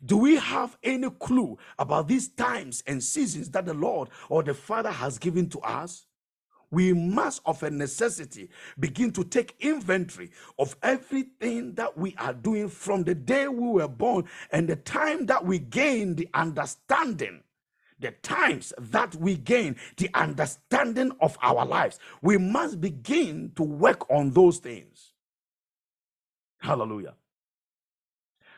[0.04, 4.54] Do we have any clue about these times and seasons that the lord or the
[4.54, 6.06] father has given to us
[6.70, 12.68] we must, of a necessity, begin to take inventory of everything that we are doing
[12.68, 17.42] from the day we were born and the time that we gain the understanding.
[18.00, 24.10] The times that we gain the understanding of our lives, we must begin to work
[24.10, 25.12] on those things.
[26.60, 27.14] Hallelujah.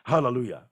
[0.04, 0.64] Hallelujah.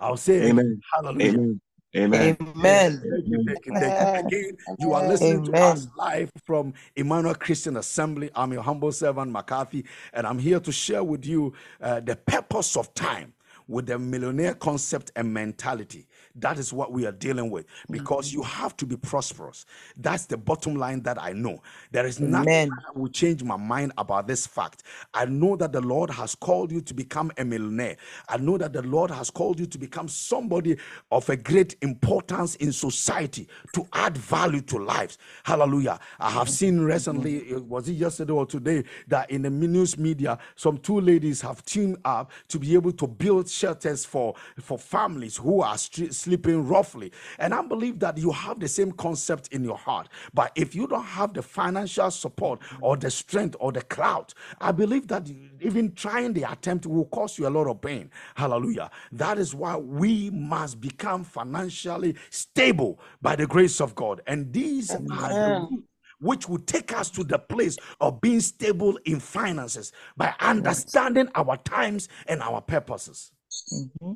[0.00, 0.80] I'll say Amen.
[0.94, 1.36] hallelujah.
[1.36, 1.60] Amen.
[1.94, 2.36] Amen.
[2.40, 3.02] Amen.
[3.02, 4.38] Thank you, thank you, thank you.
[4.38, 5.72] Again, you are listening to Amen.
[5.72, 8.30] us live from Emmanuel Christian Assembly.
[8.34, 9.84] I'm your humble servant, McCarthy,
[10.14, 13.34] and I'm here to share with you uh, the purpose of time
[13.68, 16.06] with the millionaire concept and mentality.
[16.36, 19.66] That is what we are dealing with because you have to be prosperous.
[19.96, 21.62] That's the bottom line that I know.
[21.90, 24.82] There is nothing that will change my mind about this fact.
[25.12, 27.96] I know that the Lord has called you to become a millionaire.
[28.28, 30.76] I know that the Lord has called you to become somebody
[31.10, 35.18] of a great importance in society to add value to lives.
[35.44, 35.98] Hallelujah.
[36.18, 40.38] I have seen recently, uh, was it yesterday or today, that in the news media,
[40.54, 45.36] some two ladies have teamed up to be able to build shelters for, for families
[45.36, 47.12] who are stre- sleeping roughly.
[47.38, 50.08] And I believe that you have the same concept in your heart.
[50.32, 54.72] But if you don't have the financial support or the strength or the clout, I
[54.72, 55.28] believe that
[55.60, 58.10] even trying the attempt will cause you a lot of pain.
[58.34, 58.90] Hallelujah.
[59.12, 64.20] That is why we must become financially stable by the grace of God.
[64.26, 65.82] And these are the
[66.22, 71.56] which will take us to the place of being stable in finances by understanding our
[71.58, 73.32] times and our purposes.
[73.74, 74.12] Mm-hmm.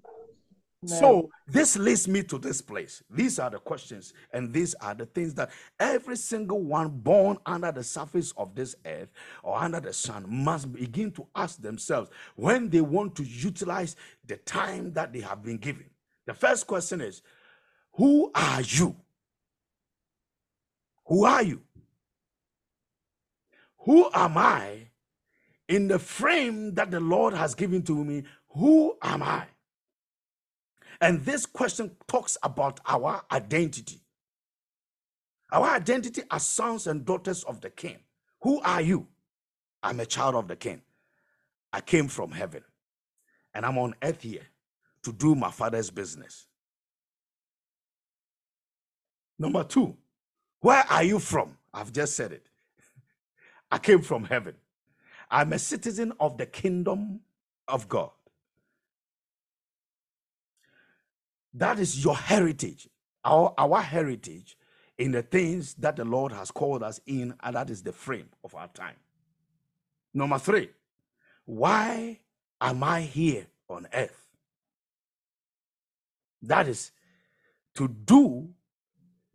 [0.85, 3.03] So, this leads me to this place.
[3.11, 5.51] These are the questions, and these are the things that
[5.81, 9.09] every single one born under the surface of this earth
[9.43, 13.97] or under the sun must begin to ask themselves when they want to utilize
[14.27, 15.87] the time that they have been given.
[16.27, 17.23] The first question is
[17.95, 18.95] Who are you?
[21.07, 21.63] Who are you?
[23.87, 24.89] Who am I
[25.69, 28.25] in the frame that the Lord has given to me?
[28.51, 29.47] Who am I?
[31.01, 34.01] And this question talks about our identity.
[35.53, 37.99] Our identity as sons and daughters of the King.
[38.43, 39.07] Who are you?
[39.83, 40.83] I'm a child of the King.
[41.73, 42.63] I came from heaven
[43.55, 44.47] and I'm on earth here
[45.03, 46.47] to do my father's business.
[49.39, 49.97] Number two,
[50.61, 51.57] where are you from?
[51.73, 52.47] I've just said it.
[53.71, 54.55] I came from heaven.
[55.31, 57.21] I'm a citizen of the kingdom
[57.69, 58.11] of God.
[61.57, 62.89] That is your heritage,
[63.25, 64.59] our, our heritage
[64.99, 68.29] in the things that the Lord has called us in, and that is the frame
[68.45, 68.97] of our time.
[70.15, 70.71] Number three,
[71.47, 72.21] why
[72.61, 74.27] am I here on earth?
[76.43, 76.93] That is
[77.77, 78.51] to do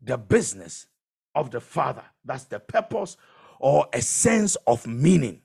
[0.01, 0.87] the business
[1.35, 2.03] of the Father.
[2.23, 3.17] That's the purpose
[3.59, 5.41] or a sense of meaning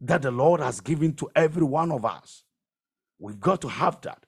[0.00, 2.44] that the Lord has given to every one of us.
[3.18, 4.26] We've got to have that.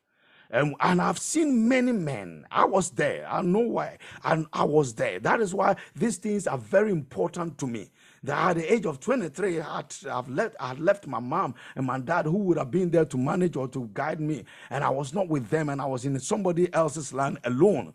[0.52, 2.46] And, and I've seen many men.
[2.50, 3.26] I was there.
[3.28, 3.96] I know why.
[4.22, 5.18] And I was there.
[5.18, 7.90] That is why these things are very important to me.
[8.22, 11.54] That at the age of 23, I had, I've left, I had left my mom
[11.74, 14.44] and my dad who would have been there to manage or to guide me.
[14.70, 17.94] And I was not with them and I was in somebody else's land alone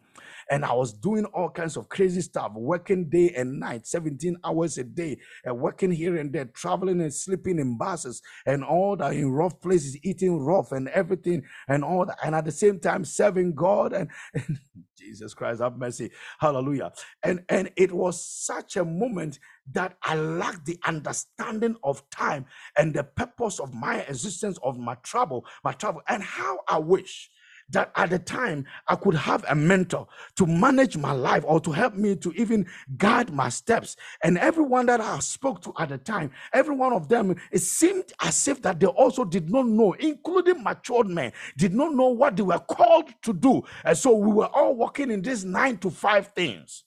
[0.49, 4.77] and I was doing all kinds of crazy stuff, working day and night, 17 hours
[4.77, 9.13] a day, and working here and there, traveling and sleeping in buses and all that
[9.13, 13.05] in rough places, eating rough and everything and all that, and at the same time
[13.05, 14.59] serving God and, and
[14.97, 16.91] Jesus Christ have mercy, hallelujah.
[17.23, 19.39] And and it was such a moment
[19.71, 22.45] that I lacked the understanding of time
[22.77, 27.29] and the purpose of my existence, of my trouble, my travel, and how I wish
[27.69, 31.71] that at the time I could have a mentor to manage my life or to
[31.71, 32.65] help me to even
[32.97, 33.95] guide my steps.
[34.23, 38.13] And everyone that I spoke to at the time, every one of them, it seemed
[38.21, 42.35] as if that they also did not know, including matured men, did not know what
[42.35, 43.63] they were called to do.
[43.83, 46.83] And so we were all working in these nine to five things.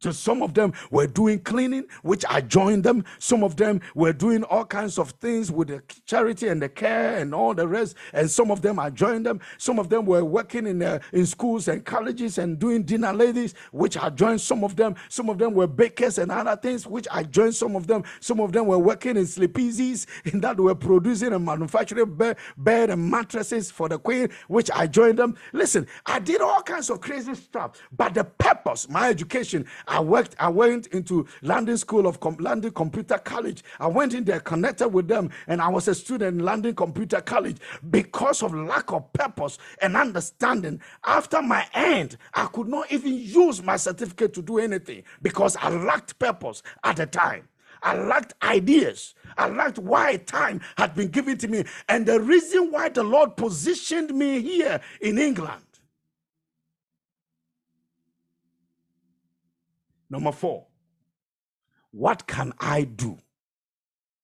[0.00, 3.04] So some of them were doing cleaning, which I joined them.
[3.18, 7.16] Some of them were doing all kinds of things with the charity and the care
[7.18, 7.96] and all the rest.
[8.12, 9.40] And some of them I joined them.
[9.58, 13.54] Some of them were working in uh, in schools and colleges and doing dinner ladies,
[13.72, 14.96] which I joined some of them.
[15.08, 18.04] Some of them were bakers and other things, which I joined some of them.
[18.20, 22.18] Some of them were working in Sleepeezees in that were producing and manufacturing
[22.56, 25.36] bed and mattresses for the queen, which I joined them.
[25.52, 30.34] Listen, I did all kinds of crazy stuff, but the purpose, my education, I worked,
[30.38, 33.62] I went into London School of Com- London Computer College.
[33.78, 37.20] I went in there, connected with them, and I was a student in London Computer
[37.20, 37.58] College
[37.90, 40.80] because of lack of purpose and understanding.
[41.04, 45.70] After my end, I could not even use my certificate to do anything because I
[45.70, 47.48] lacked purpose at the time.
[47.82, 49.14] I lacked ideas.
[49.38, 53.36] I lacked why time had been given to me and the reason why the Lord
[53.36, 55.65] positioned me here in England.
[60.10, 60.66] Number four,
[61.92, 63.18] what can I do?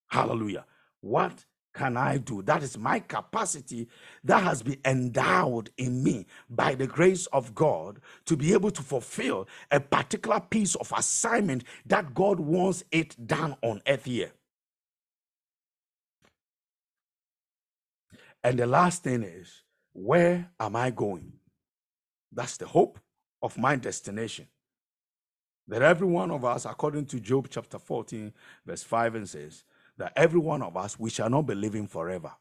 [0.08, 0.66] Hallelujah.
[1.00, 2.42] What can I do?
[2.42, 3.88] That is my capacity
[4.24, 8.82] that has been endowed in me by the grace of God to be able to
[8.82, 14.32] fulfill a particular piece of assignment that God wants it done on earth here.
[18.44, 19.62] And the last thing is,
[19.92, 21.34] where am I going?
[22.32, 22.98] That's the hope
[23.42, 24.48] of my destination.
[25.72, 28.32] That every one of us, according to Job chapter 14,
[28.66, 29.64] verse 5, and says,
[29.98, 32.32] that every one of us, we shall not be living forever.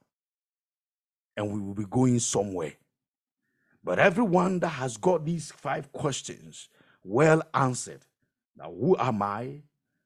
[1.37, 2.73] And we will be going somewhere.
[3.83, 6.69] But everyone that has got these five questions
[7.03, 8.05] well answered
[8.57, 9.63] now, who am I?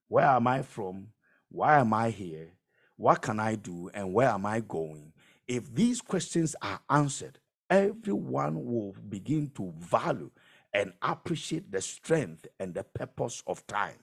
[0.07, 1.07] Where am I from?
[1.49, 2.49] Why am I here?
[2.95, 3.89] What can I do?
[3.93, 5.13] And where am I going?
[5.47, 10.32] if these questions are answered, everyone will begin to value
[10.76, 13.95] and appreciate the strength and the purpose of time.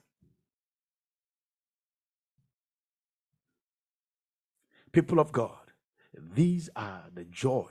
[4.91, 5.71] People of God,
[6.15, 7.69] these are the joy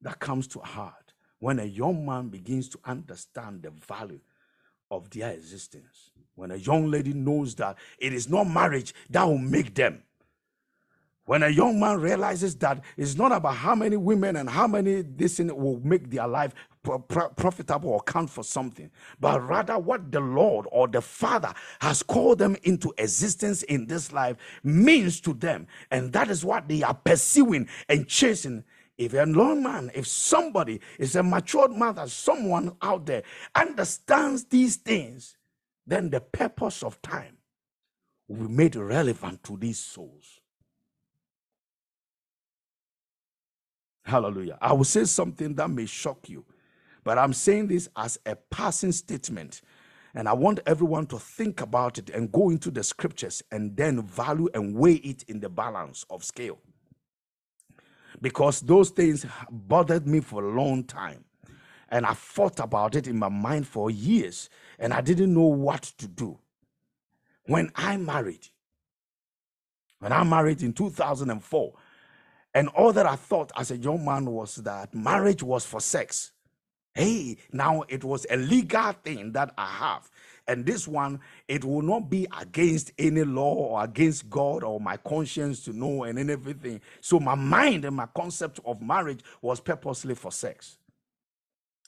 [0.00, 4.20] that comes to heart when a young man begins to understand the value
[4.90, 6.10] of their existence.
[6.34, 10.02] When a young lady knows that it is not marriage that will make them,
[11.28, 15.02] when a young man realizes that it's not about how many women and how many
[15.02, 16.54] this will make their life
[17.36, 21.52] profitable or count for something, but rather what the Lord or the Father
[21.82, 25.66] has called them into existence in this life means to them.
[25.90, 28.64] And that is what they are pursuing and chasing.
[28.96, 33.22] If a young man, if somebody is a matured mother, someone out there
[33.54, 35.36] understands these things,
[35.86, 37.36] then the purpose of time
[38.28, 40.40] will be made relevant to these souls.
[44.08, 44.56] Hallelujah.
[44.62, 46.46] I will say something that may shock you,
[47.04, 49.60] but I'm saying this as a passing statement.
[50.14, 54.02] And I want everyone to think about it and go into the scriptures and then
[54.02, 56.58] value and weigh it in the balance of scale.
[58.22, 61.24] Because those things bothered me for a long time.
[61.90, 64.48] And I thought about it in my mind for years
[64.78, 66.38] and I didn't know what to do.
[67.44, 68.48] When I married,
[69.98, 71.74] when I married in 2004,
[72.58, 76.32] and all that I thought as a young man was that marriage was for sex.
[76.92, 80.10] Hey, now it was a legal thing that I have.
[80.48, 84.96] And this one, it will not be against any law or against God or my
[84.96, 86.80] conscience to know and everything.
[87.00, 90.78] So my mind and my concept of marriage was purposely for sex.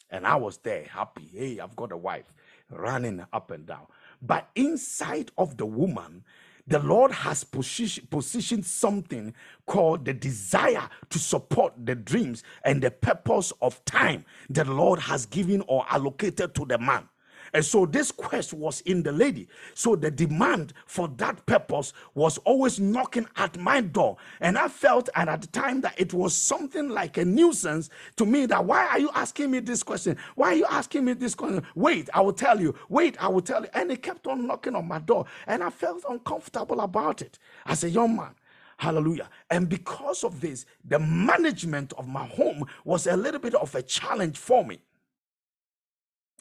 [0.08, 1.28] And I was there happy.
[1.34, 2.32] Hey, I've got a wife
[2.70, 3.88] running up and down.
[4.22, 6.22] But inside of the woman,
[6.70, 9.34] the Lord has position, positioned something
[9.66, 15.26] called the desire to support the dreams and the purpose of time the Lord has
[15.26, 17.08] given or allocated to the man.
[17.52, 19.48] And so this quest was in the lady.
[19.74, 24.16] So the demand for that purpose was always knocking at my door.
[24.40, 28.26] And I felt and at the time that it was something like a nuisance to
[28.26, 30.16] me that why are you asking me this question?
[30.34, 31.64] Why are you asking me this question?
[31.74, 32.74] Wait, I will tell you.
[32.88, 33.68] Wait, I will tell you.
[33.74, 35.26] And it kept on knocking on my door.
[35.46, 38.34] And I felt uncomfortable about it as a young man.
[38.78, 39.28] Hallelujah.
[39.50, 43.82] And because of this, the management of my home was a little bit of a
[43.82, 44.80] challenge for me.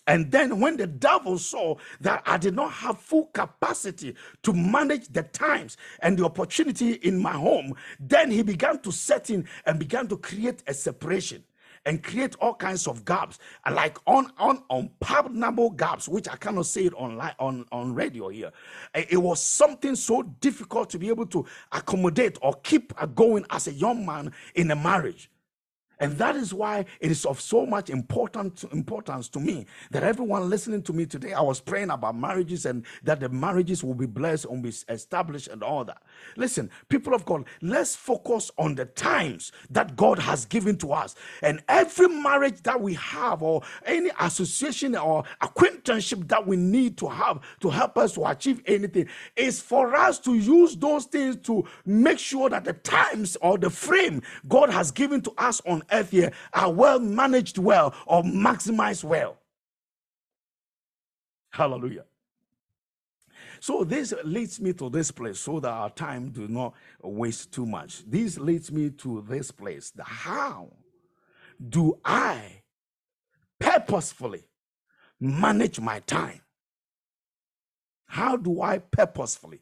[0.09, 5.07] And then when the devil saw that I did not have full capacity to manage
[5.09, 9.77] the times and the opportunity in my home, then he began to set in and
[9.77, 11.43] began to create a separation
[11.85, 13.37] and create all kinds of gaps,
[13.71, 18.51] like on on unpardonable gaps, which I cannot say it online on, on radio here.
[18.95, 23.73] It was something so difficult to be able to accommodate or keep going as a
[23.73, 25.29] young man in a marriage.
[25.99, 30.49] And that is why it is of so much important importance to me that everyone
[30.49, 34.05] listening to me today, I was praying about marriages and that the marriages will be
[34.05, 36.01] blessed and be established and all that.
[36.37, 41.15] Listen, people of God, let's focus on the times that God has given to us.
[41.41, 47.07] And every marriage that we have, or any association or acquaintanceship that we need to
[47.07, 51.65] have to help us to achieve anything, is for us to use those things to
[51.85, 56.11] make sure that the times or the frame God has given to us on earth
[56.11, 59.37] here are well managed well or maximized well.
[61.51, 62.05] Hallelujah.
[63.59, 67.65] So this leads me to this place so that our time do not waste too
[67.65, 68.03] much.
[68.09, 69.91] This leads me to this place.
[69.91, 70.71] The how
[71.69, 72.61] do I
[73.59, 74.45] purposefully
[75.19, 76.41] manage my time?
[78.05, 79.61] How do I purposefully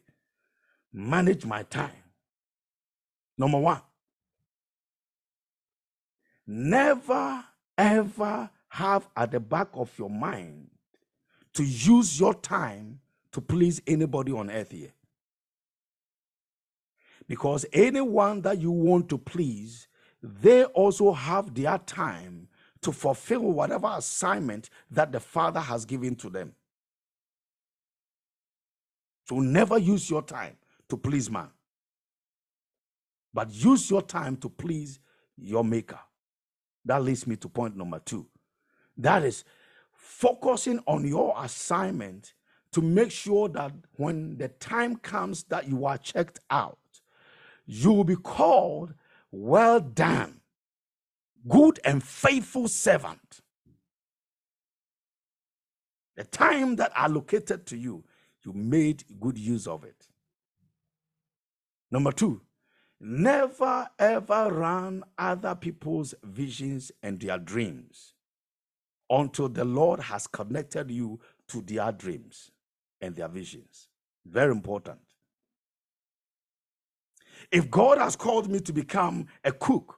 [0.92, 1.90] manage my time?
[3.36, 3.80] Number one,
[6.50, 7.44] Never,
[7.76, 10.70] ever have at the back of your mind
[11.52, 13.00] to use your time
[13.32, 14.92] to please anybody on earth here.
[17.28, 19.88] Because anyone that you want to please,
[20.22, 22.48] they also have their time
[22.80, 26.54] to fulfill whatever assignment that the Father has given to them.
[29.28, 30.56] So never use your time
[30.88, 31.50] to please man,
[33.34, 34.98] but use your time to please
[35.36, 35.98] your Maker.
[36.88, 38.26] That leads me to point number two.
[38.96, 39.44] That is
[39.92, 42.32] focusing on your assignment
[42.72, 46.78] to make sure that when the time comes that you are checked out,
[47.66, 48.94] you will be called,
[49.30, 50.40] Well done,
[51.46, 53.40] good and faithful servant.
[56.16, 58.02] The time that allocated to you,
[58.46, 60.06] you made good use of it.
[61.90, 62.40] Number two,
[63.00, 68.14] Never ever run other people's visions and their dreams
[69.10, 72.50] until the Lord has connected you to their dreams
[73.00, 73.88] and their visions.
[74.26, 75.00] Very important.
[77.52, 79.97] If God has called me to become a cook,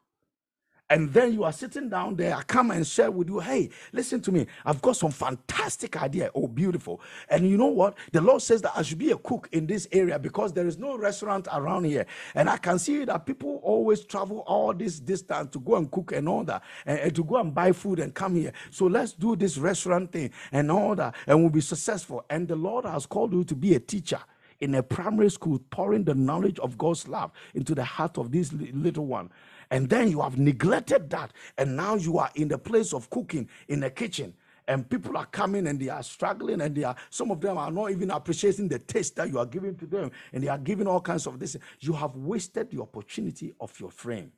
[0.91, 4.20] and then you are sitting down there, I come and share with you, hey, listen
[4.22, 4.47] to me.
[4.64, 6.30] I've got some fantastic idea.
[6.34, 7.01] Oh, beautiful.
[7.28, 7.97] And you know what?
[8.12, 10.78] The Lord says that I should be a cook in this area because there is
[10.78, 12.07] no restaurant around here.
[12.34, 16.12] And I can see that people always travel all this distance to go and cook
[16.12, 18.53] and all that, and, and to go and buy food and come here.
[18.70, 22.24] So let's do this restaurant thing and all that, and we'll be successful.
[22.28, 24.20] And the Lord has called you to be a teacher
[24.61, 28.53] in a primary school, pouring the knowledge of God's love into the heart of this
[28.53, 29.30] little one.
[29.70, 31.32] And then you have neglected that.
[31.58, 34.34] And now you are in the place of cooking in the kitchen.
[34.66, 37.72] And people are coming and they are struggling, and they are some of them are
[37.72, 40.86] not even appreciating the taste that you are giving to them, and they are giving
[40.86, 41.56] all kinds of this.
[41.80, 44.30] You have wasted the opportunity of your frame.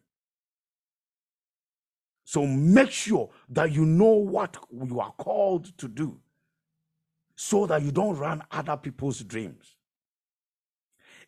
[2.25, 6.19] So make sure that you know what you are called to do
[7.37, 9.77] so that you don't run other people's dreams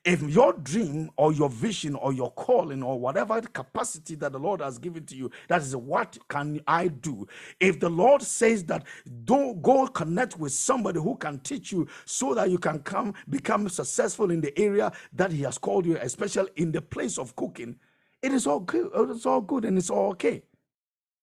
[0.05, 4.61] if your dream or your vision or your calling or whatever capacity that the Lord
[4.61, 7.27] has given to you, that is what can I do?
[7.59, 8.85] If the Lord says that
[9.25, 13.69] don't go connect with somebody who can teach you so that you can come become
[13.71, 17.77] successful in the area that He has called you, especially in the place of cooking,
[18.23, 18.91] it is all good.
[18.95, 20.43] It's all good and it's all okay.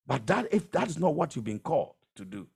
[0.07, 2.47] But that if that is not what you've been called to do,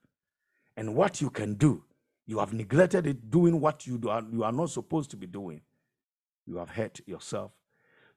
[0.77, 1.83] and what you can do,
[2.25, 5.61] you have neglected it doing what you do, you are not supposed to be doing
[6.45, 7.51] you have hurt yourself,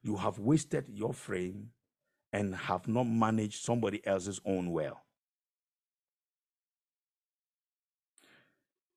[0.01, 1.71] you have wasted your frame,
[2.31, 5.01] and have not managed somebody else's own well.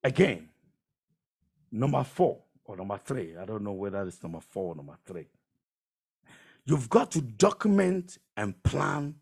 [0.04, 0.48] Again,
[1.70, 5.28] number four or number three, I don't know whether it's number four or number three.
[6.64, 9.16] You've got to document and plan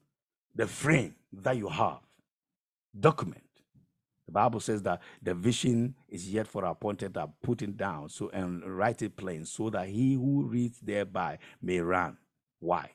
[0.55, 2.01] the frame that you have.
[2.99, 3.50] Document.
[4.31, 8.28] The Bible says that the vision is yet for appointed that put it down so
[8.28, 12.16] and write it plain so that he who reads thereby may run.
[12.61, 12.93] Why?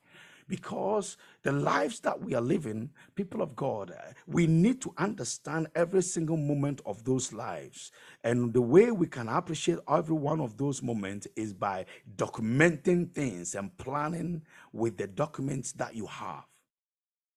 [0.47, 5.67] Because the lives that we are living, people of God, uh, we need to understand
[5.75, 7.91] every single moment of those lives.
[8.23, 13.55] And the way we can appreciate every one of those moments is by documenting things
[13.55, 16.45] and planning with the documents that you have.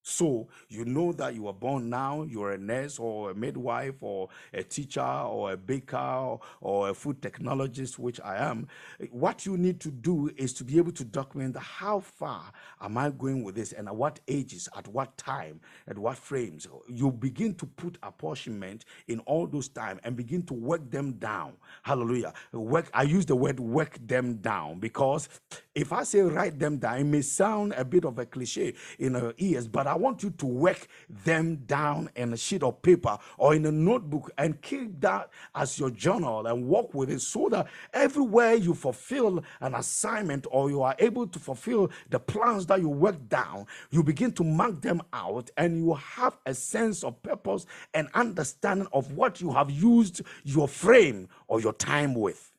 [0.08, 4.30] So you know that you are born now, you're a nurse or a midwife or
[4.54, 8.68] a teacher or a baker or a food technologist, which I am.
[9.10, 13.10] What you need to do is to be able to document how far am I
[13.10, 16.66] going with this and at what ages, at what time, at what frames.
[16.88, 21.52] You begin to put apportionment in all those time and begin to work them down.
[21.82, 22.32] Hallelujah.
[22.52, 25.28] Work, I use the word work them down because
[25.74, 29.14] if I say write them down, it may sound a bit of a cliche in
[29.14, 30.86] our ears, but I want you to work
[31.24, 35.78] them down in a sheet of paper or in a notebook and keep that as
[35.78, 40.82] your journal and work with it so that everywhere you fulfill an assignment or you
[40.82, 45.02] are able to fulfill the plans that you work down, you begin to mark them
[45.12, 50.22] out and you have a sense of purpose and understanding of what you have used
[50.44, 52.52] your frame or your time with.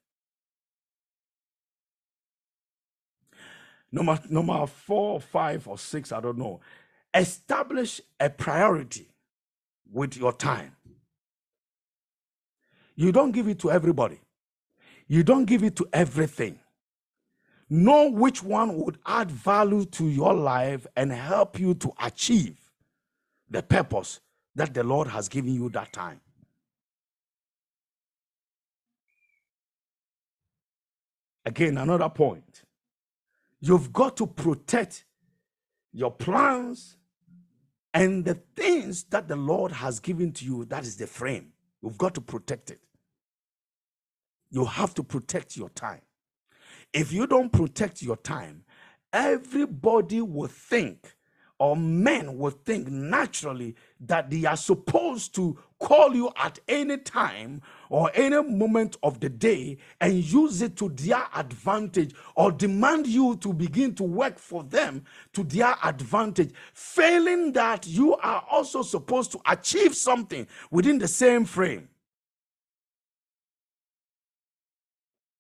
[3.91, 6.59] Number, number four, five, or six, I don't know.
[7.13, 9.09] Establish a priority
[9.91, 10.75] with your time.
[12.95, 14.19] You don't give it to everybody,
[15.07, 16.59] you don't give it to everything.
[17.69, 22.57] Know which one would add value to your life and help you to achieve
[23.49, 24.21] the purpose
[24.55, 26.21] that the Lord has given you that time.
[31.45, 32.63] Again, another point
[33.61, 35.05] You've got to protect
[35.91, 36.95] your plans
[37.99, 40.65] and the things that the Lord has given to you.
[40.65, 41.53] That is the frame.
[41.83, 42.81] You've got to protect it.
[44.51, 46.01] You have to protect your time.
[46.93, 48.63] If you don't protect your time,
[49.13, 51.15] everybody will think
[51.59, 57.61] or men will think naturally that they are supposed to call you at any time
[57.89, 63.35] or any moment of the day and use it to their advantage or demand you
[63.37, 65.03] to begin to work for them
[65.33, 71.43] to their advantage, failing that you are also supposed to achieve something within the same
[71.43, 71.89] frame.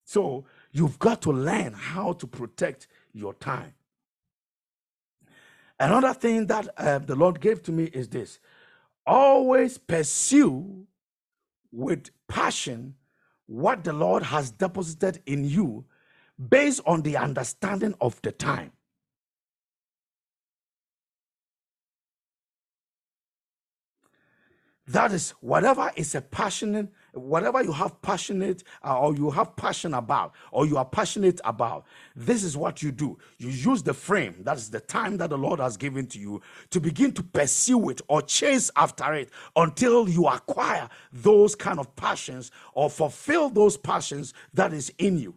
[0.03, 3.73] So you've got to learn how to protect your time.
[5.79, 8.39] Another thing that uh, the Lord gave to me is this
[9.05, 10.85] always pursue
[11.71, 12.95] with passion
[13.47, 15.85] what the Lord has deposited in you
[16.49, 18.71] based on the understanding of the time.
[24.87, 26.89] That is, whatever is a passionate
[27.19, 31.85] whatever you have passionate uh, or you have passion about or you are passionate about.
[32.15, 33.17] This is what you do.
[33.37, 36.41] You use the frame, that is the time that the Lord has given to you,
[36.71, 41.95] to begin to pursue it or chase after it until you acquire those kind of
[41.95, 45.35] passions or fulfill those passions that is in you.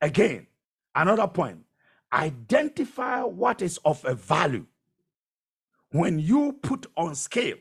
[0.00, 0.46] Again,
[0.94, 1.64] another point
[2.12, 4.66] identify what is of a value
[5.90, 7.56] when you put on scale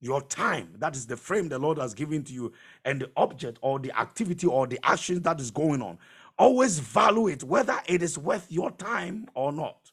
[0.00, 2.52] your time, that is the frame the Lord has given to you,
[2.84, 5.98] and the object or the activity or the action that is going on,
[6.38, 9.90] always value it whether it is worth your time or not.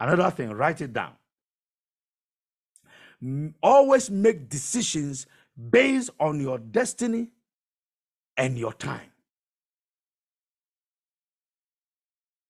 [0.00, 1.12] Another thing, write it down.
[3.62, 5.26] Always make decisions
[5.70, 7.30] based on your destiny
[8.36, 9.10] and your time.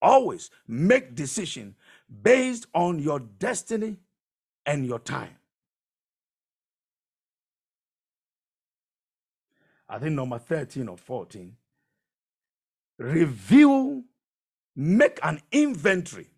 [0.01, 1.75] Always make decision
[2.21, 3.97] based on your destiny
[4.65, 5.35] and your time.
[9.89, 11.55] I think number 13 or 14.
[12.99, 14.05] Review,
[14.75, 16.29] make an inventory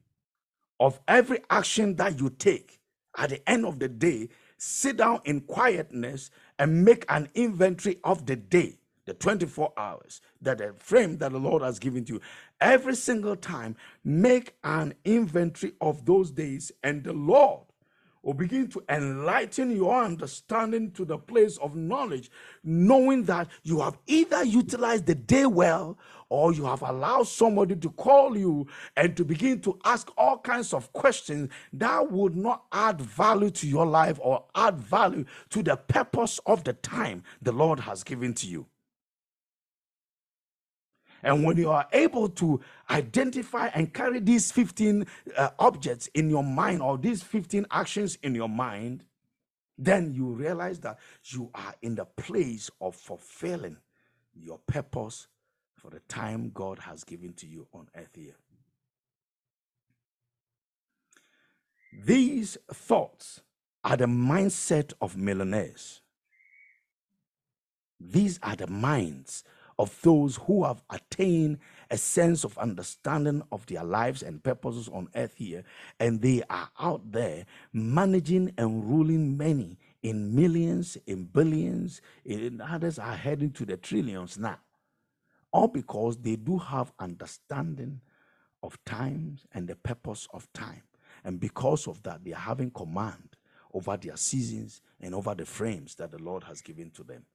[0.80, 2.80] of every action that you take.
[3.18, 8.26] At the end of the day, sit down in quietness and make an inventory of
[8.26, 8.78] the day
[9.12, 12.22] the 24 hours that the frame that the Lord has given to you.
[12.62, 17.64] Every single time, make an inventory of those days, and the Lord
[18.24, 22.32] will begin to enlighten your understanding to the place of knowledge,
[22.64, 25.98] knowing that you have either utilized the day well
[26.30, 30.74] or you have allowed somebody to call you and to begin to ask all kinds
[30.74, 35.76] of questions that would not add value to your life or add value to the
[35.76, 38.66] purpose of the time the Lord has given to you.
[41.24, 45.06] And when you are able to identify and carry these 15
[45.38, 49.06] uh, objects in your mind or these 15 actions in your mind,
[49.78, 53.78] then you realize that you are in the place of fulfilling
[54.34, 55.28] your purpose
[55.76, 58.36] for the time God has given to you on earth here.
[62.06, 63.42] These thoughts
[63.84, 66.02] are the mindset of millionaires.
[68.00, 69.44] These are the minds
[69.82, 71.58] of those who have attained
[71.90, 75.64] a sense of understanding of their lives and purposes on earth here,
[76.00, 83.00] and they are out there managing and ruling many in millions, in billions, in others
[83.00, 84.60] are heading to the trillions now.
[85.52, 88.02] All because they do have understanding
[88.62, 90.84] of times and the purpose of time.
[91.24, 93.36] And because of that, they are having command
[93.74, 97.26] over their seasons and over the frames that the Lord has given to them.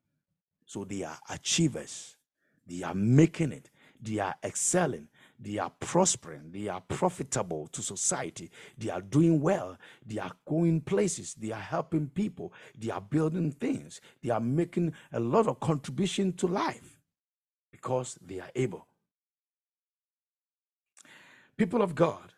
[0.65, 2.15] So they are achievers
[2.67, 5.09] they are making it, they are excelling,
[5.39, 10.81] they are prospering, they are profitable to society, they are doing well, they are going
[10.81, 15.61] places, they are helping people, they are building things, they are making a lot of
[15.61, 17.01] contribution to life
[17.71, 18.87] because they are able.
[21.57, 22.33] People of God,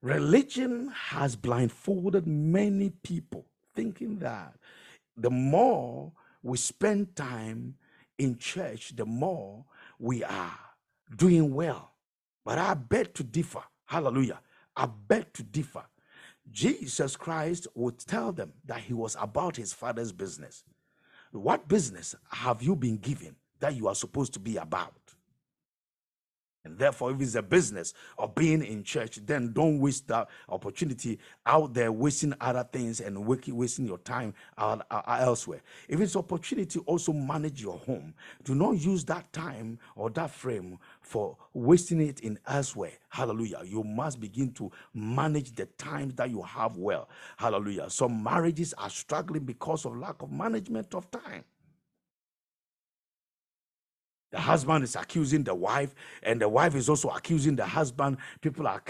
[0.00, 4.54] religion has blindfolded many people thinking that
[5.16, 7.76] the more we spend time
[8.18, 9.64] in church, the more
[9.98, 10.58] we are
[11.16, 11.92] doing well.
[12.44, 13.62] But I beg to differ.
[13.86, 14.40] Hallelujah.
[14.76, 15.84] I beg to differ.
[16.50, 20.64] Jesus Christ would tell them that he was about his father's business.
[21.32, 24.94] What business have you been given that you are supposed to be about?
[26.64, 31.18] And therefore, if it's a business of being in church, then don't waste that opportunity
[31.44, 35.60] out there wasting other things and wasting your time out, out, elsewhere.
[35.88, 38.14] If it's opportunity, also manage your home.
[38.44, 42.92] Do not use that time or that frame for wasting it in elsewhere.
[43.08, 43.62] Hallelujah.
[43.64, 47.08] You must begin to manage the times that you have well.
[47.36, 47.90] Hallelujah.
[47.90, 51.44] Some marriages are struggling because of lack of management of time.
[54.32, 58.16] The husband is accusing the wife, and the wife is also accusing the husband.
[58.40, 58.80] People are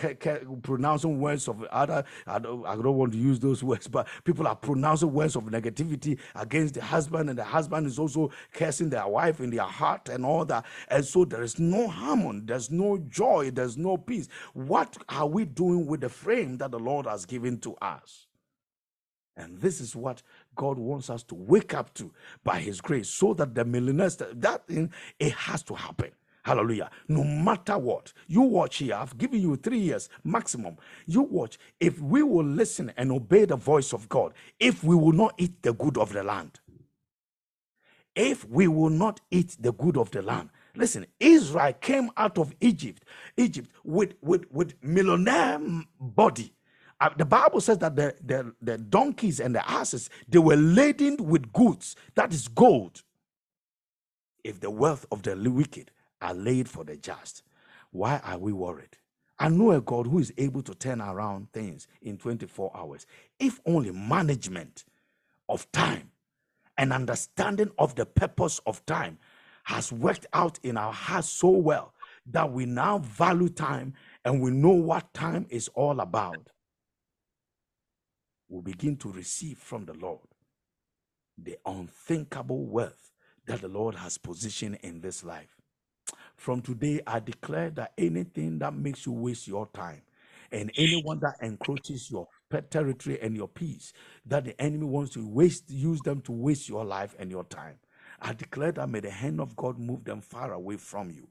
[0.63, 2.05] pronouncing words of other.
[2.29, 5.45] I don't, I don't want to use those words, but people are pronouncing words of
[5.45, 10.09] negativity against the husband, and the husband is also cursing their wife in their heart
[10.09, 10.65] and all that.
[10.89, 14.29] And so there is no harmony, there's no joy, there's no peace.
[14.55, 18.27] What are we doing with the frame that the Lord has given to us?
[19.37, 20.23] And this is what
[20.57, 22.13] God wants us to wake up to
[22.45, 26.11] by His grace, so that the millionaires, that thing, it has to happen.
[26.45, 26.91] Hallelujah.
[27.09, 28.97] No matter what, you watch here.
[28.97, 30.77] I've given you three years maximum.
[31.07, 31.59] You watch.
[31.79, 35.63] If we will listen and obey the voice of God, if we will not eat
[35.63, 36.59] the good of the land,
[38.17, 42.55] if we will not eat the good of the land, Listen, Israel came out of
[42.61, 43.05] Egypt,
[43.37, 45.61] Egypt with with with millionaire
[46.01, 46.53] body.
[47.17, 51.53] The Bible says that the, the the donkeys and the asses they were laden with
[51.53, 53.03] goods, that is gold.
[54.45, 55.91] If the wealth of the wicked
[56.23, 57.43] are laid for the just,
[57.93, 58.97] why are we worried?
[59.39, 63.07] I know a God who is able to turn around things in 24 hours.
[63.41, 64.85] If only management
[65.49, 66.11] of time
[66.79, 69.19] and understanding of the purpose of time
[69.65, 71.95] has worked out in our hearts so well
[72.27, 73.95] that we now value time
[74.25, 76.51] and we know what time is all about,
[78.53, 80.21] we begin to receive from the Lord
[81.39, 83.11] the unthinkable wealth
[83.47, 85.57] that the Lord has positioned in this life.
[86.37, 90.03] From today, I declare that anything that makes you waste your time
[90.51, 92.29] and anyone that encroaches your
[92.69, 93.95] territory and your peace,
[94.27, 97.79] that the enemy wants to waste, use them to waste your life and your time.
[98.21, 101.27] I declare that may the hand of God move them far away from you.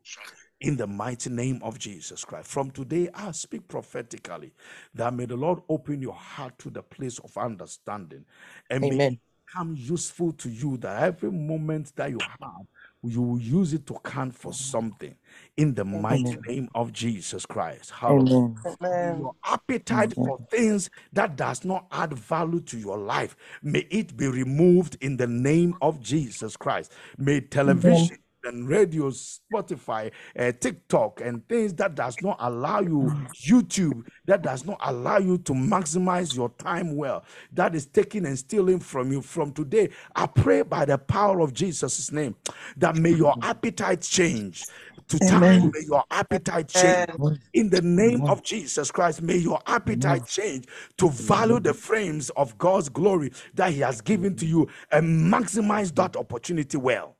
[0.61, 2.47] In the mighty name of Jesus Christ.
[2.47, 4.53] From today, I speak prophetically
[4.93, 8.25] that may the Lord open your heart to the place of understanding
[8.69, 9.19] and may it Amen.
[9.47, 12.67] become useful to you that every moment that you have,
[13.03, 15.15] you will use it to count for something.
[15.57, 17.89] In the mighty name of Jesus Christ.
[17.91, 18.21] Hallelujah.
[18.21, 18.55] Amen.
[18.65, 19.19] Amen.
[19.19, 20.25] your appetite Amen.
[20.25, 25.17] for things that does not add value to your life may it be removed in
[25.17, 31.95] the name of jesus christ may television and radio spotify uh, tiktok and things that
[31.95, 37.23] does not allow you youtube that does not allow you to maximize your time well
[37.51, 39.21] that is taking and stealing from you.
[39.21, 42.35] From today i pray by the power of jesus' name
[42.77, 44.65] that may your appetite change.
[45.09, 47.07] To time may your appetite change.
[47.53, 50.65] In the name of Jesus Christ, may your appetite change
[50.97, 55.93] to value the frames of God's glory that He has given to you and maximize
[55.95, 57.17] that opportunity well.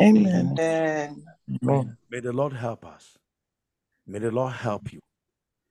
[0.00, 0.56] Amen.
[0.58, 1.24] Amen.
[1.62, 1.96] Amen.
[2.10, 3.16] May the Lord help us.
[4.06, 5.00] May the Lord help you.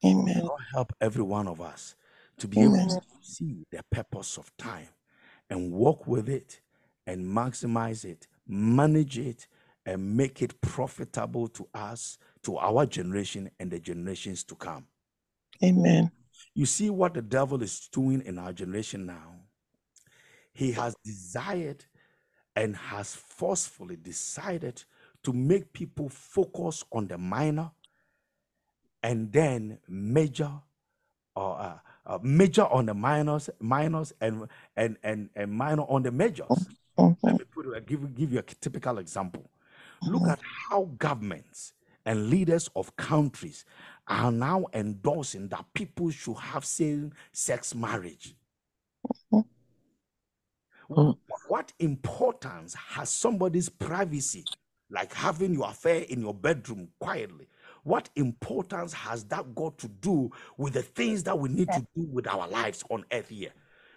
[0.06, 0.42] Amen.
[0.46, 1.96] Lord help every one of us
[2.38, 4.88] to be able to see the purpose of time
[5.50, 6.62] and walk with it
[7.06, 9.48] and maximize it, manage it,
[9.86, 14.88] and make it profitable to us, to our generation, and the generations to come.
[15.64, 16.12] Amen.
[16.56, 19.36] You see what the devil is doing in our generation now?
[20.54, 21.86] He has desired
[22.56, 24.84] and has forcefully decided
[25.24, 27.72] to make people focus on the minor
[29.02, 30.52] and then major
[31.36, 36.12] or uh, uh, major on the minors, minors and and and and minor on the
[36.12, 36.70] majors.
[37.26, 37.40] Let Mhm.
[37.40, 39.50] me put it, give give you a typical example.
[40.06, 40.40] Look at
[40.70, 41.74] how governments
[42.06, 43.66] and leaders of countries
[44.08, 48.36] are now endorsing that people should have same-sex marriage.
[50.96, 51.18] Mhm.
[51.48, 54.46] What importance has somebody's privacy,
[54.90, 57.48] like having your affair in your bedroom quietly?
[57.84, 62.04] What importance has that got to do with the things that we need to do
[62.12, 63.52] with our lives on earth here?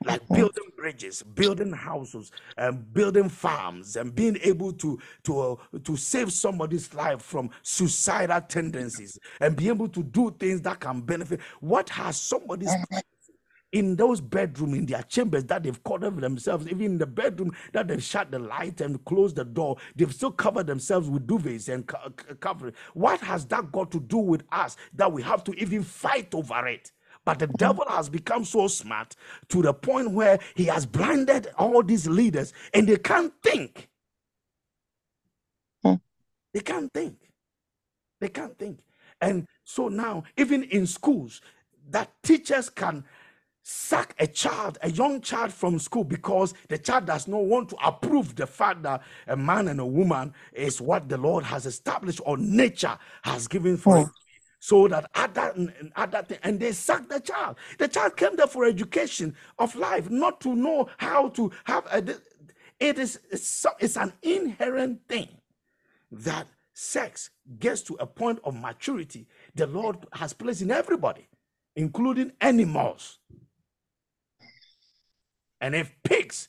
[0.05, 5.97] Like building bridges, building houses, and building farms, and being able to to uh, to
[5.97, 11.40] save somebody's life from suicidal tendencies, and be able to do things that can benefit.
[11.61, 12.74] What has somebody's
[13.79, 17.89] in those bedroom in their chambers that they've covered themselves even in the bedroom that
[17.89, 21.87] they've shut the light and closed the door they've still covered themselves with duvets and
[21.87, 22.74] co- co- covering.
[22.95, 26.66] What has that got to do with us that we have to even fight over
[26.68, 26.93] it?
[27.24, 29.16] But the devil has become so smart
[29.49, 33.89] to the point where he has blinded all these leaders and they can't think.
[35.85, 35.95] Hmm.
[36.55, 37.16] they can't think.
[38.20, 38.81] They can't think.
[39.20, 41.41] And so now even in schools
[41.91, 43.05] that teachers can
[43.69, 47.77] sack a child, a young child from school because the child does not want to
[47.85, 52.21] approve the fact that a man and a woman is what the Lord has established
[52.25, 54.09] or nature has given for it.
[54.61, 57.57] So that other and other thing, and they sack the child.
[57.79, 62.05] The child came there for education of life, not to know how to have a.
[62.79, 65.29] It is it's, it's an inherent thing
[66.12, 71.27] that sex gets to a point of maturity the Lord has placed in everybody,
[71.75, 73.19] including animals.
[75.67, 76.47] And if pigs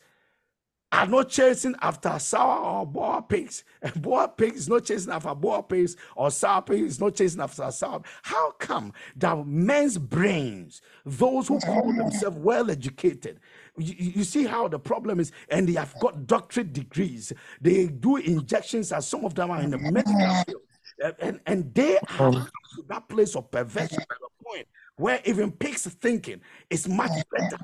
[0.91, 5.33] are not chasing after sour or boar pigs, and boar pigs is not chasing after
[5.33, 10.83] boar pigs, or sour pigs is not chasing after sour, how come that men's brains,
[11.03, 13.39] those who call themselves well educated,
[13.75, 18.91] you, see how the problem is, and they have got doctorate degrees, they do injections,
[18.91, 20.61] and some of them are in the medical field,
[21.03, 22.49] and, and, and they have come um.
[22.75, 26.39] to that place of perversion to the point where even pigs thinking
[26.69, 27.57] is much better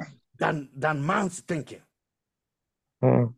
[0.43, 1.81] than, than man's thinking.
[3.01, 3.33] Mm.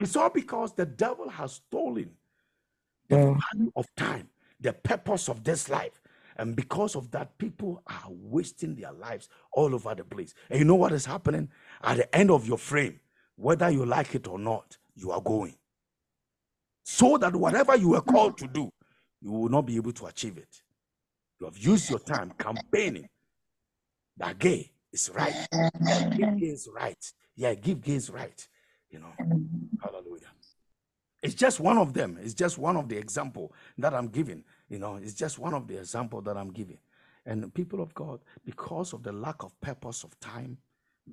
[0.00, 2.10] It's all because the devil has stolen
[3.08, 3.38] the Mm.
[3.52, 4.28] value of time,
[4.60, 6.00] the purpose of this life.
[6.36, 10.34] And because of that, people are wasting their lives all over the place.
[10.50, 11.48] And you know what is happening?
[11.82, 12.98] At the end of your frame,
[13.36, 15.56] whether you like it or not, you are going.
[16.84, 18.72] So that whatever you were called to do,
[19.20, 20.62] you will not be able to achieve it.
[21.38, 23.08] You have used your time campaigning
[24.16, 25.46] that gay is right.
[25.52, 27.12] Yeah, give gays right.
[27.36, 28.48] Yeah, give gays right.
[28.90, 29.12] You know,
[29.82, 30.32] hallelujah.
[31.22, 32.18] It's just one of them.
[32.22, 34.44] It's just one of the example that I'm giving.
[34.68, 36.78] You know, it's just one of the example that I'm giving.
[37.26, 40.58] And people of God, because of the lack of purpose of time,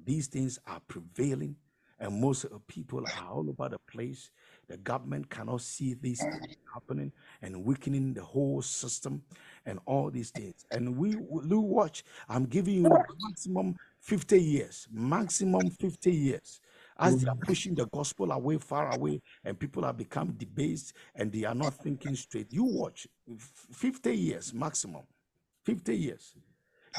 [0.06, 1.56] these things are prevailing,
[2.00, 4.32] and most people are all over the place.
[4.68, 7.12] The government cannot see these things happening
[7.42, 9.24] and weakening the whole system
[9.66, 10.66] and all these things.
[10.72, 12.04] And we will watch.
[12.30, 12.90] I'm giving you
[13.30, 16.60] maximum 50 years, maximum 50 years.
[17.00, 21.32] As they are pushing the gospel away, far away, and people have become debased and
[21.32, 22.54] they are not thinking straight.
[22.54, 23.08] You watch
[23.72, 25.02] 50 years maximum.
[25.66, 26.36] 50 years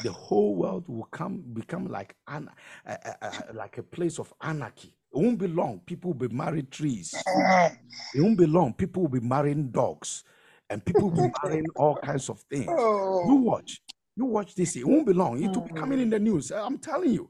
[0.03, 2.49] the whole world will come become like an,
[2.85, 6.35] uh, uh, uh, like a place of anarchy it won't be long people will be
[6.35, 7.13] married trees
[8.13, 10.23] it won't be long people will be marrying dogs
[10.69, 13.35] and people will be marrying all kinds of things you oh.
[13.35, 13.81] watch
[14.15, 16.23] you watch this it won't be long it will be coming in the mm.
[16.23, 17.29] news i'm telling you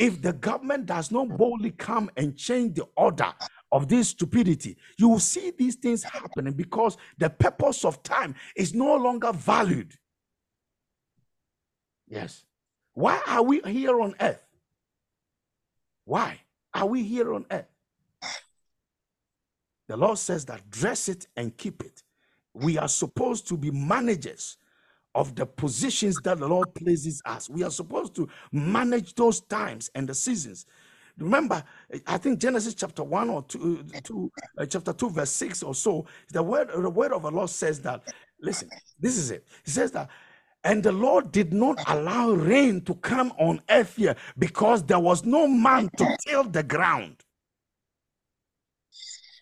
[0.00, 3.30] if the government does not boldly come and change the order
[3.70, 8.74] of this stupidity, you will see these things happening because the purpose of time is
[8.74, 9.92] no longer valued.
[12.08, 12.44] Yes.
[12.94, 14.42] Why are we here on earth?
[16.06, 16.40] Why
[16.72, 17.68] are we here on earth?
[19.86, 22.02] The Lord says that dress it and keep it.
[22.54, 24.58] We are supposed to be managers
[25.14, 27.48] of the positions that the Lord places us.
[27.48, 30.66] We are supposed to manage those times and the seasons.
[31.18, 31.62] Remember,
[32.06, 36.06] I think Genesis chapter 1 or 2, two uh, chapter 2, verse 6 or so,
[36.32, 38.02] the word, the word of the Lord says that,
[38.40, 39.46] listen, this is it.
[39.64, 40.08] He says that,
[40.64, 45.24] and the Lord did not allow rain to come on earth here because there was
[45.24, 47.16] no man to till the ground.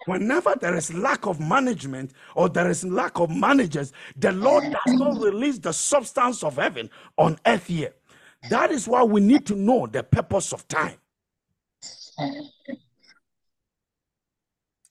[0.06, 4.94] Whenever there is lack of management or there is lack of managers, the Lord does
[4.94, 7.94] not release the substance of heaven on earth here.
[8.50, 10.96] That is why we need to know the purpose of time.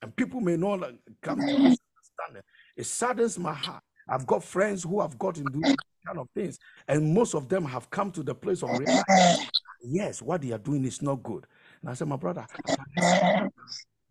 [0.01, 0.91] And people may not
[1.21, 2.43] come to this understanding.
[2.75, 3.83] It saddens my heart.
[4.07, 7.65] I've got friends who have got into these kind of things, and most of them
[7.65, 9.47] have come to the place of realizing,
[9.83, 11.45] yes, what they are doing is not good.
[11.81, 12.45] And I said, my brother,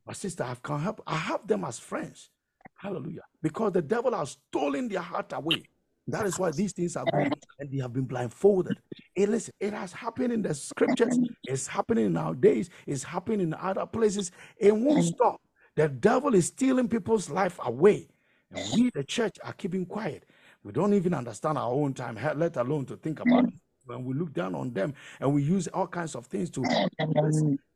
[0.06, 1.02] My sister, I have can help.
[1.06, 2.30] I have them as friends.
[2.76, 3.22] Hallelujah.
[3.42, 5.64] Because the devil has stolen their heart away.
[6.08, 8.78] That is why these things are going and they have been blindfolded.
[9.14, 13.86] Hey, listen, it has happened in the scriptures, it's happening nowadays, it's happening in other
[13.86, 14.30] places.
[14.56, 15.40] It won't stop.
[15.74, 18.08] The devil is stealing people's life away.
[18.52, 20.26] And we, the church, are keeping quiet.
[20.62, 23.54] We don't even understand our own time, let alone to think about it.
[23.84, 26.62] When we look down on them and we use all kinds of things to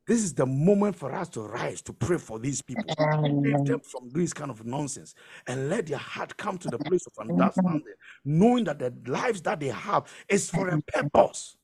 [0.06, 3.80] this is the moment for us to rise to pray for these people, save them
[3.80, 5.14] from this kind of nonsense,
[5.46, 7.94] and let their heart come to the place of understanding,
[8.24, 11.56] knowing that the lives that they have is for a purpose.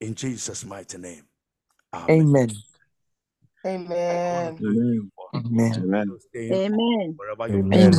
[0.00, 1.24] In Jesus' mighty name.
[1.94, 2.50] Amen.
[3.66, 4.56] Amen.
[4.60, 5.10] Amen.
[5.34, 6.18] Amen.
[6.36, 7.14] Amen.
[7.16, 7.92] wherever you Amen.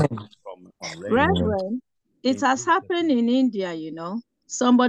[0.44, 1.10] from online.
[1.10, 1.82] Brethren,
[2.24, 4.22] it has happened in India, you know.
[4.48, 4.88] Somebody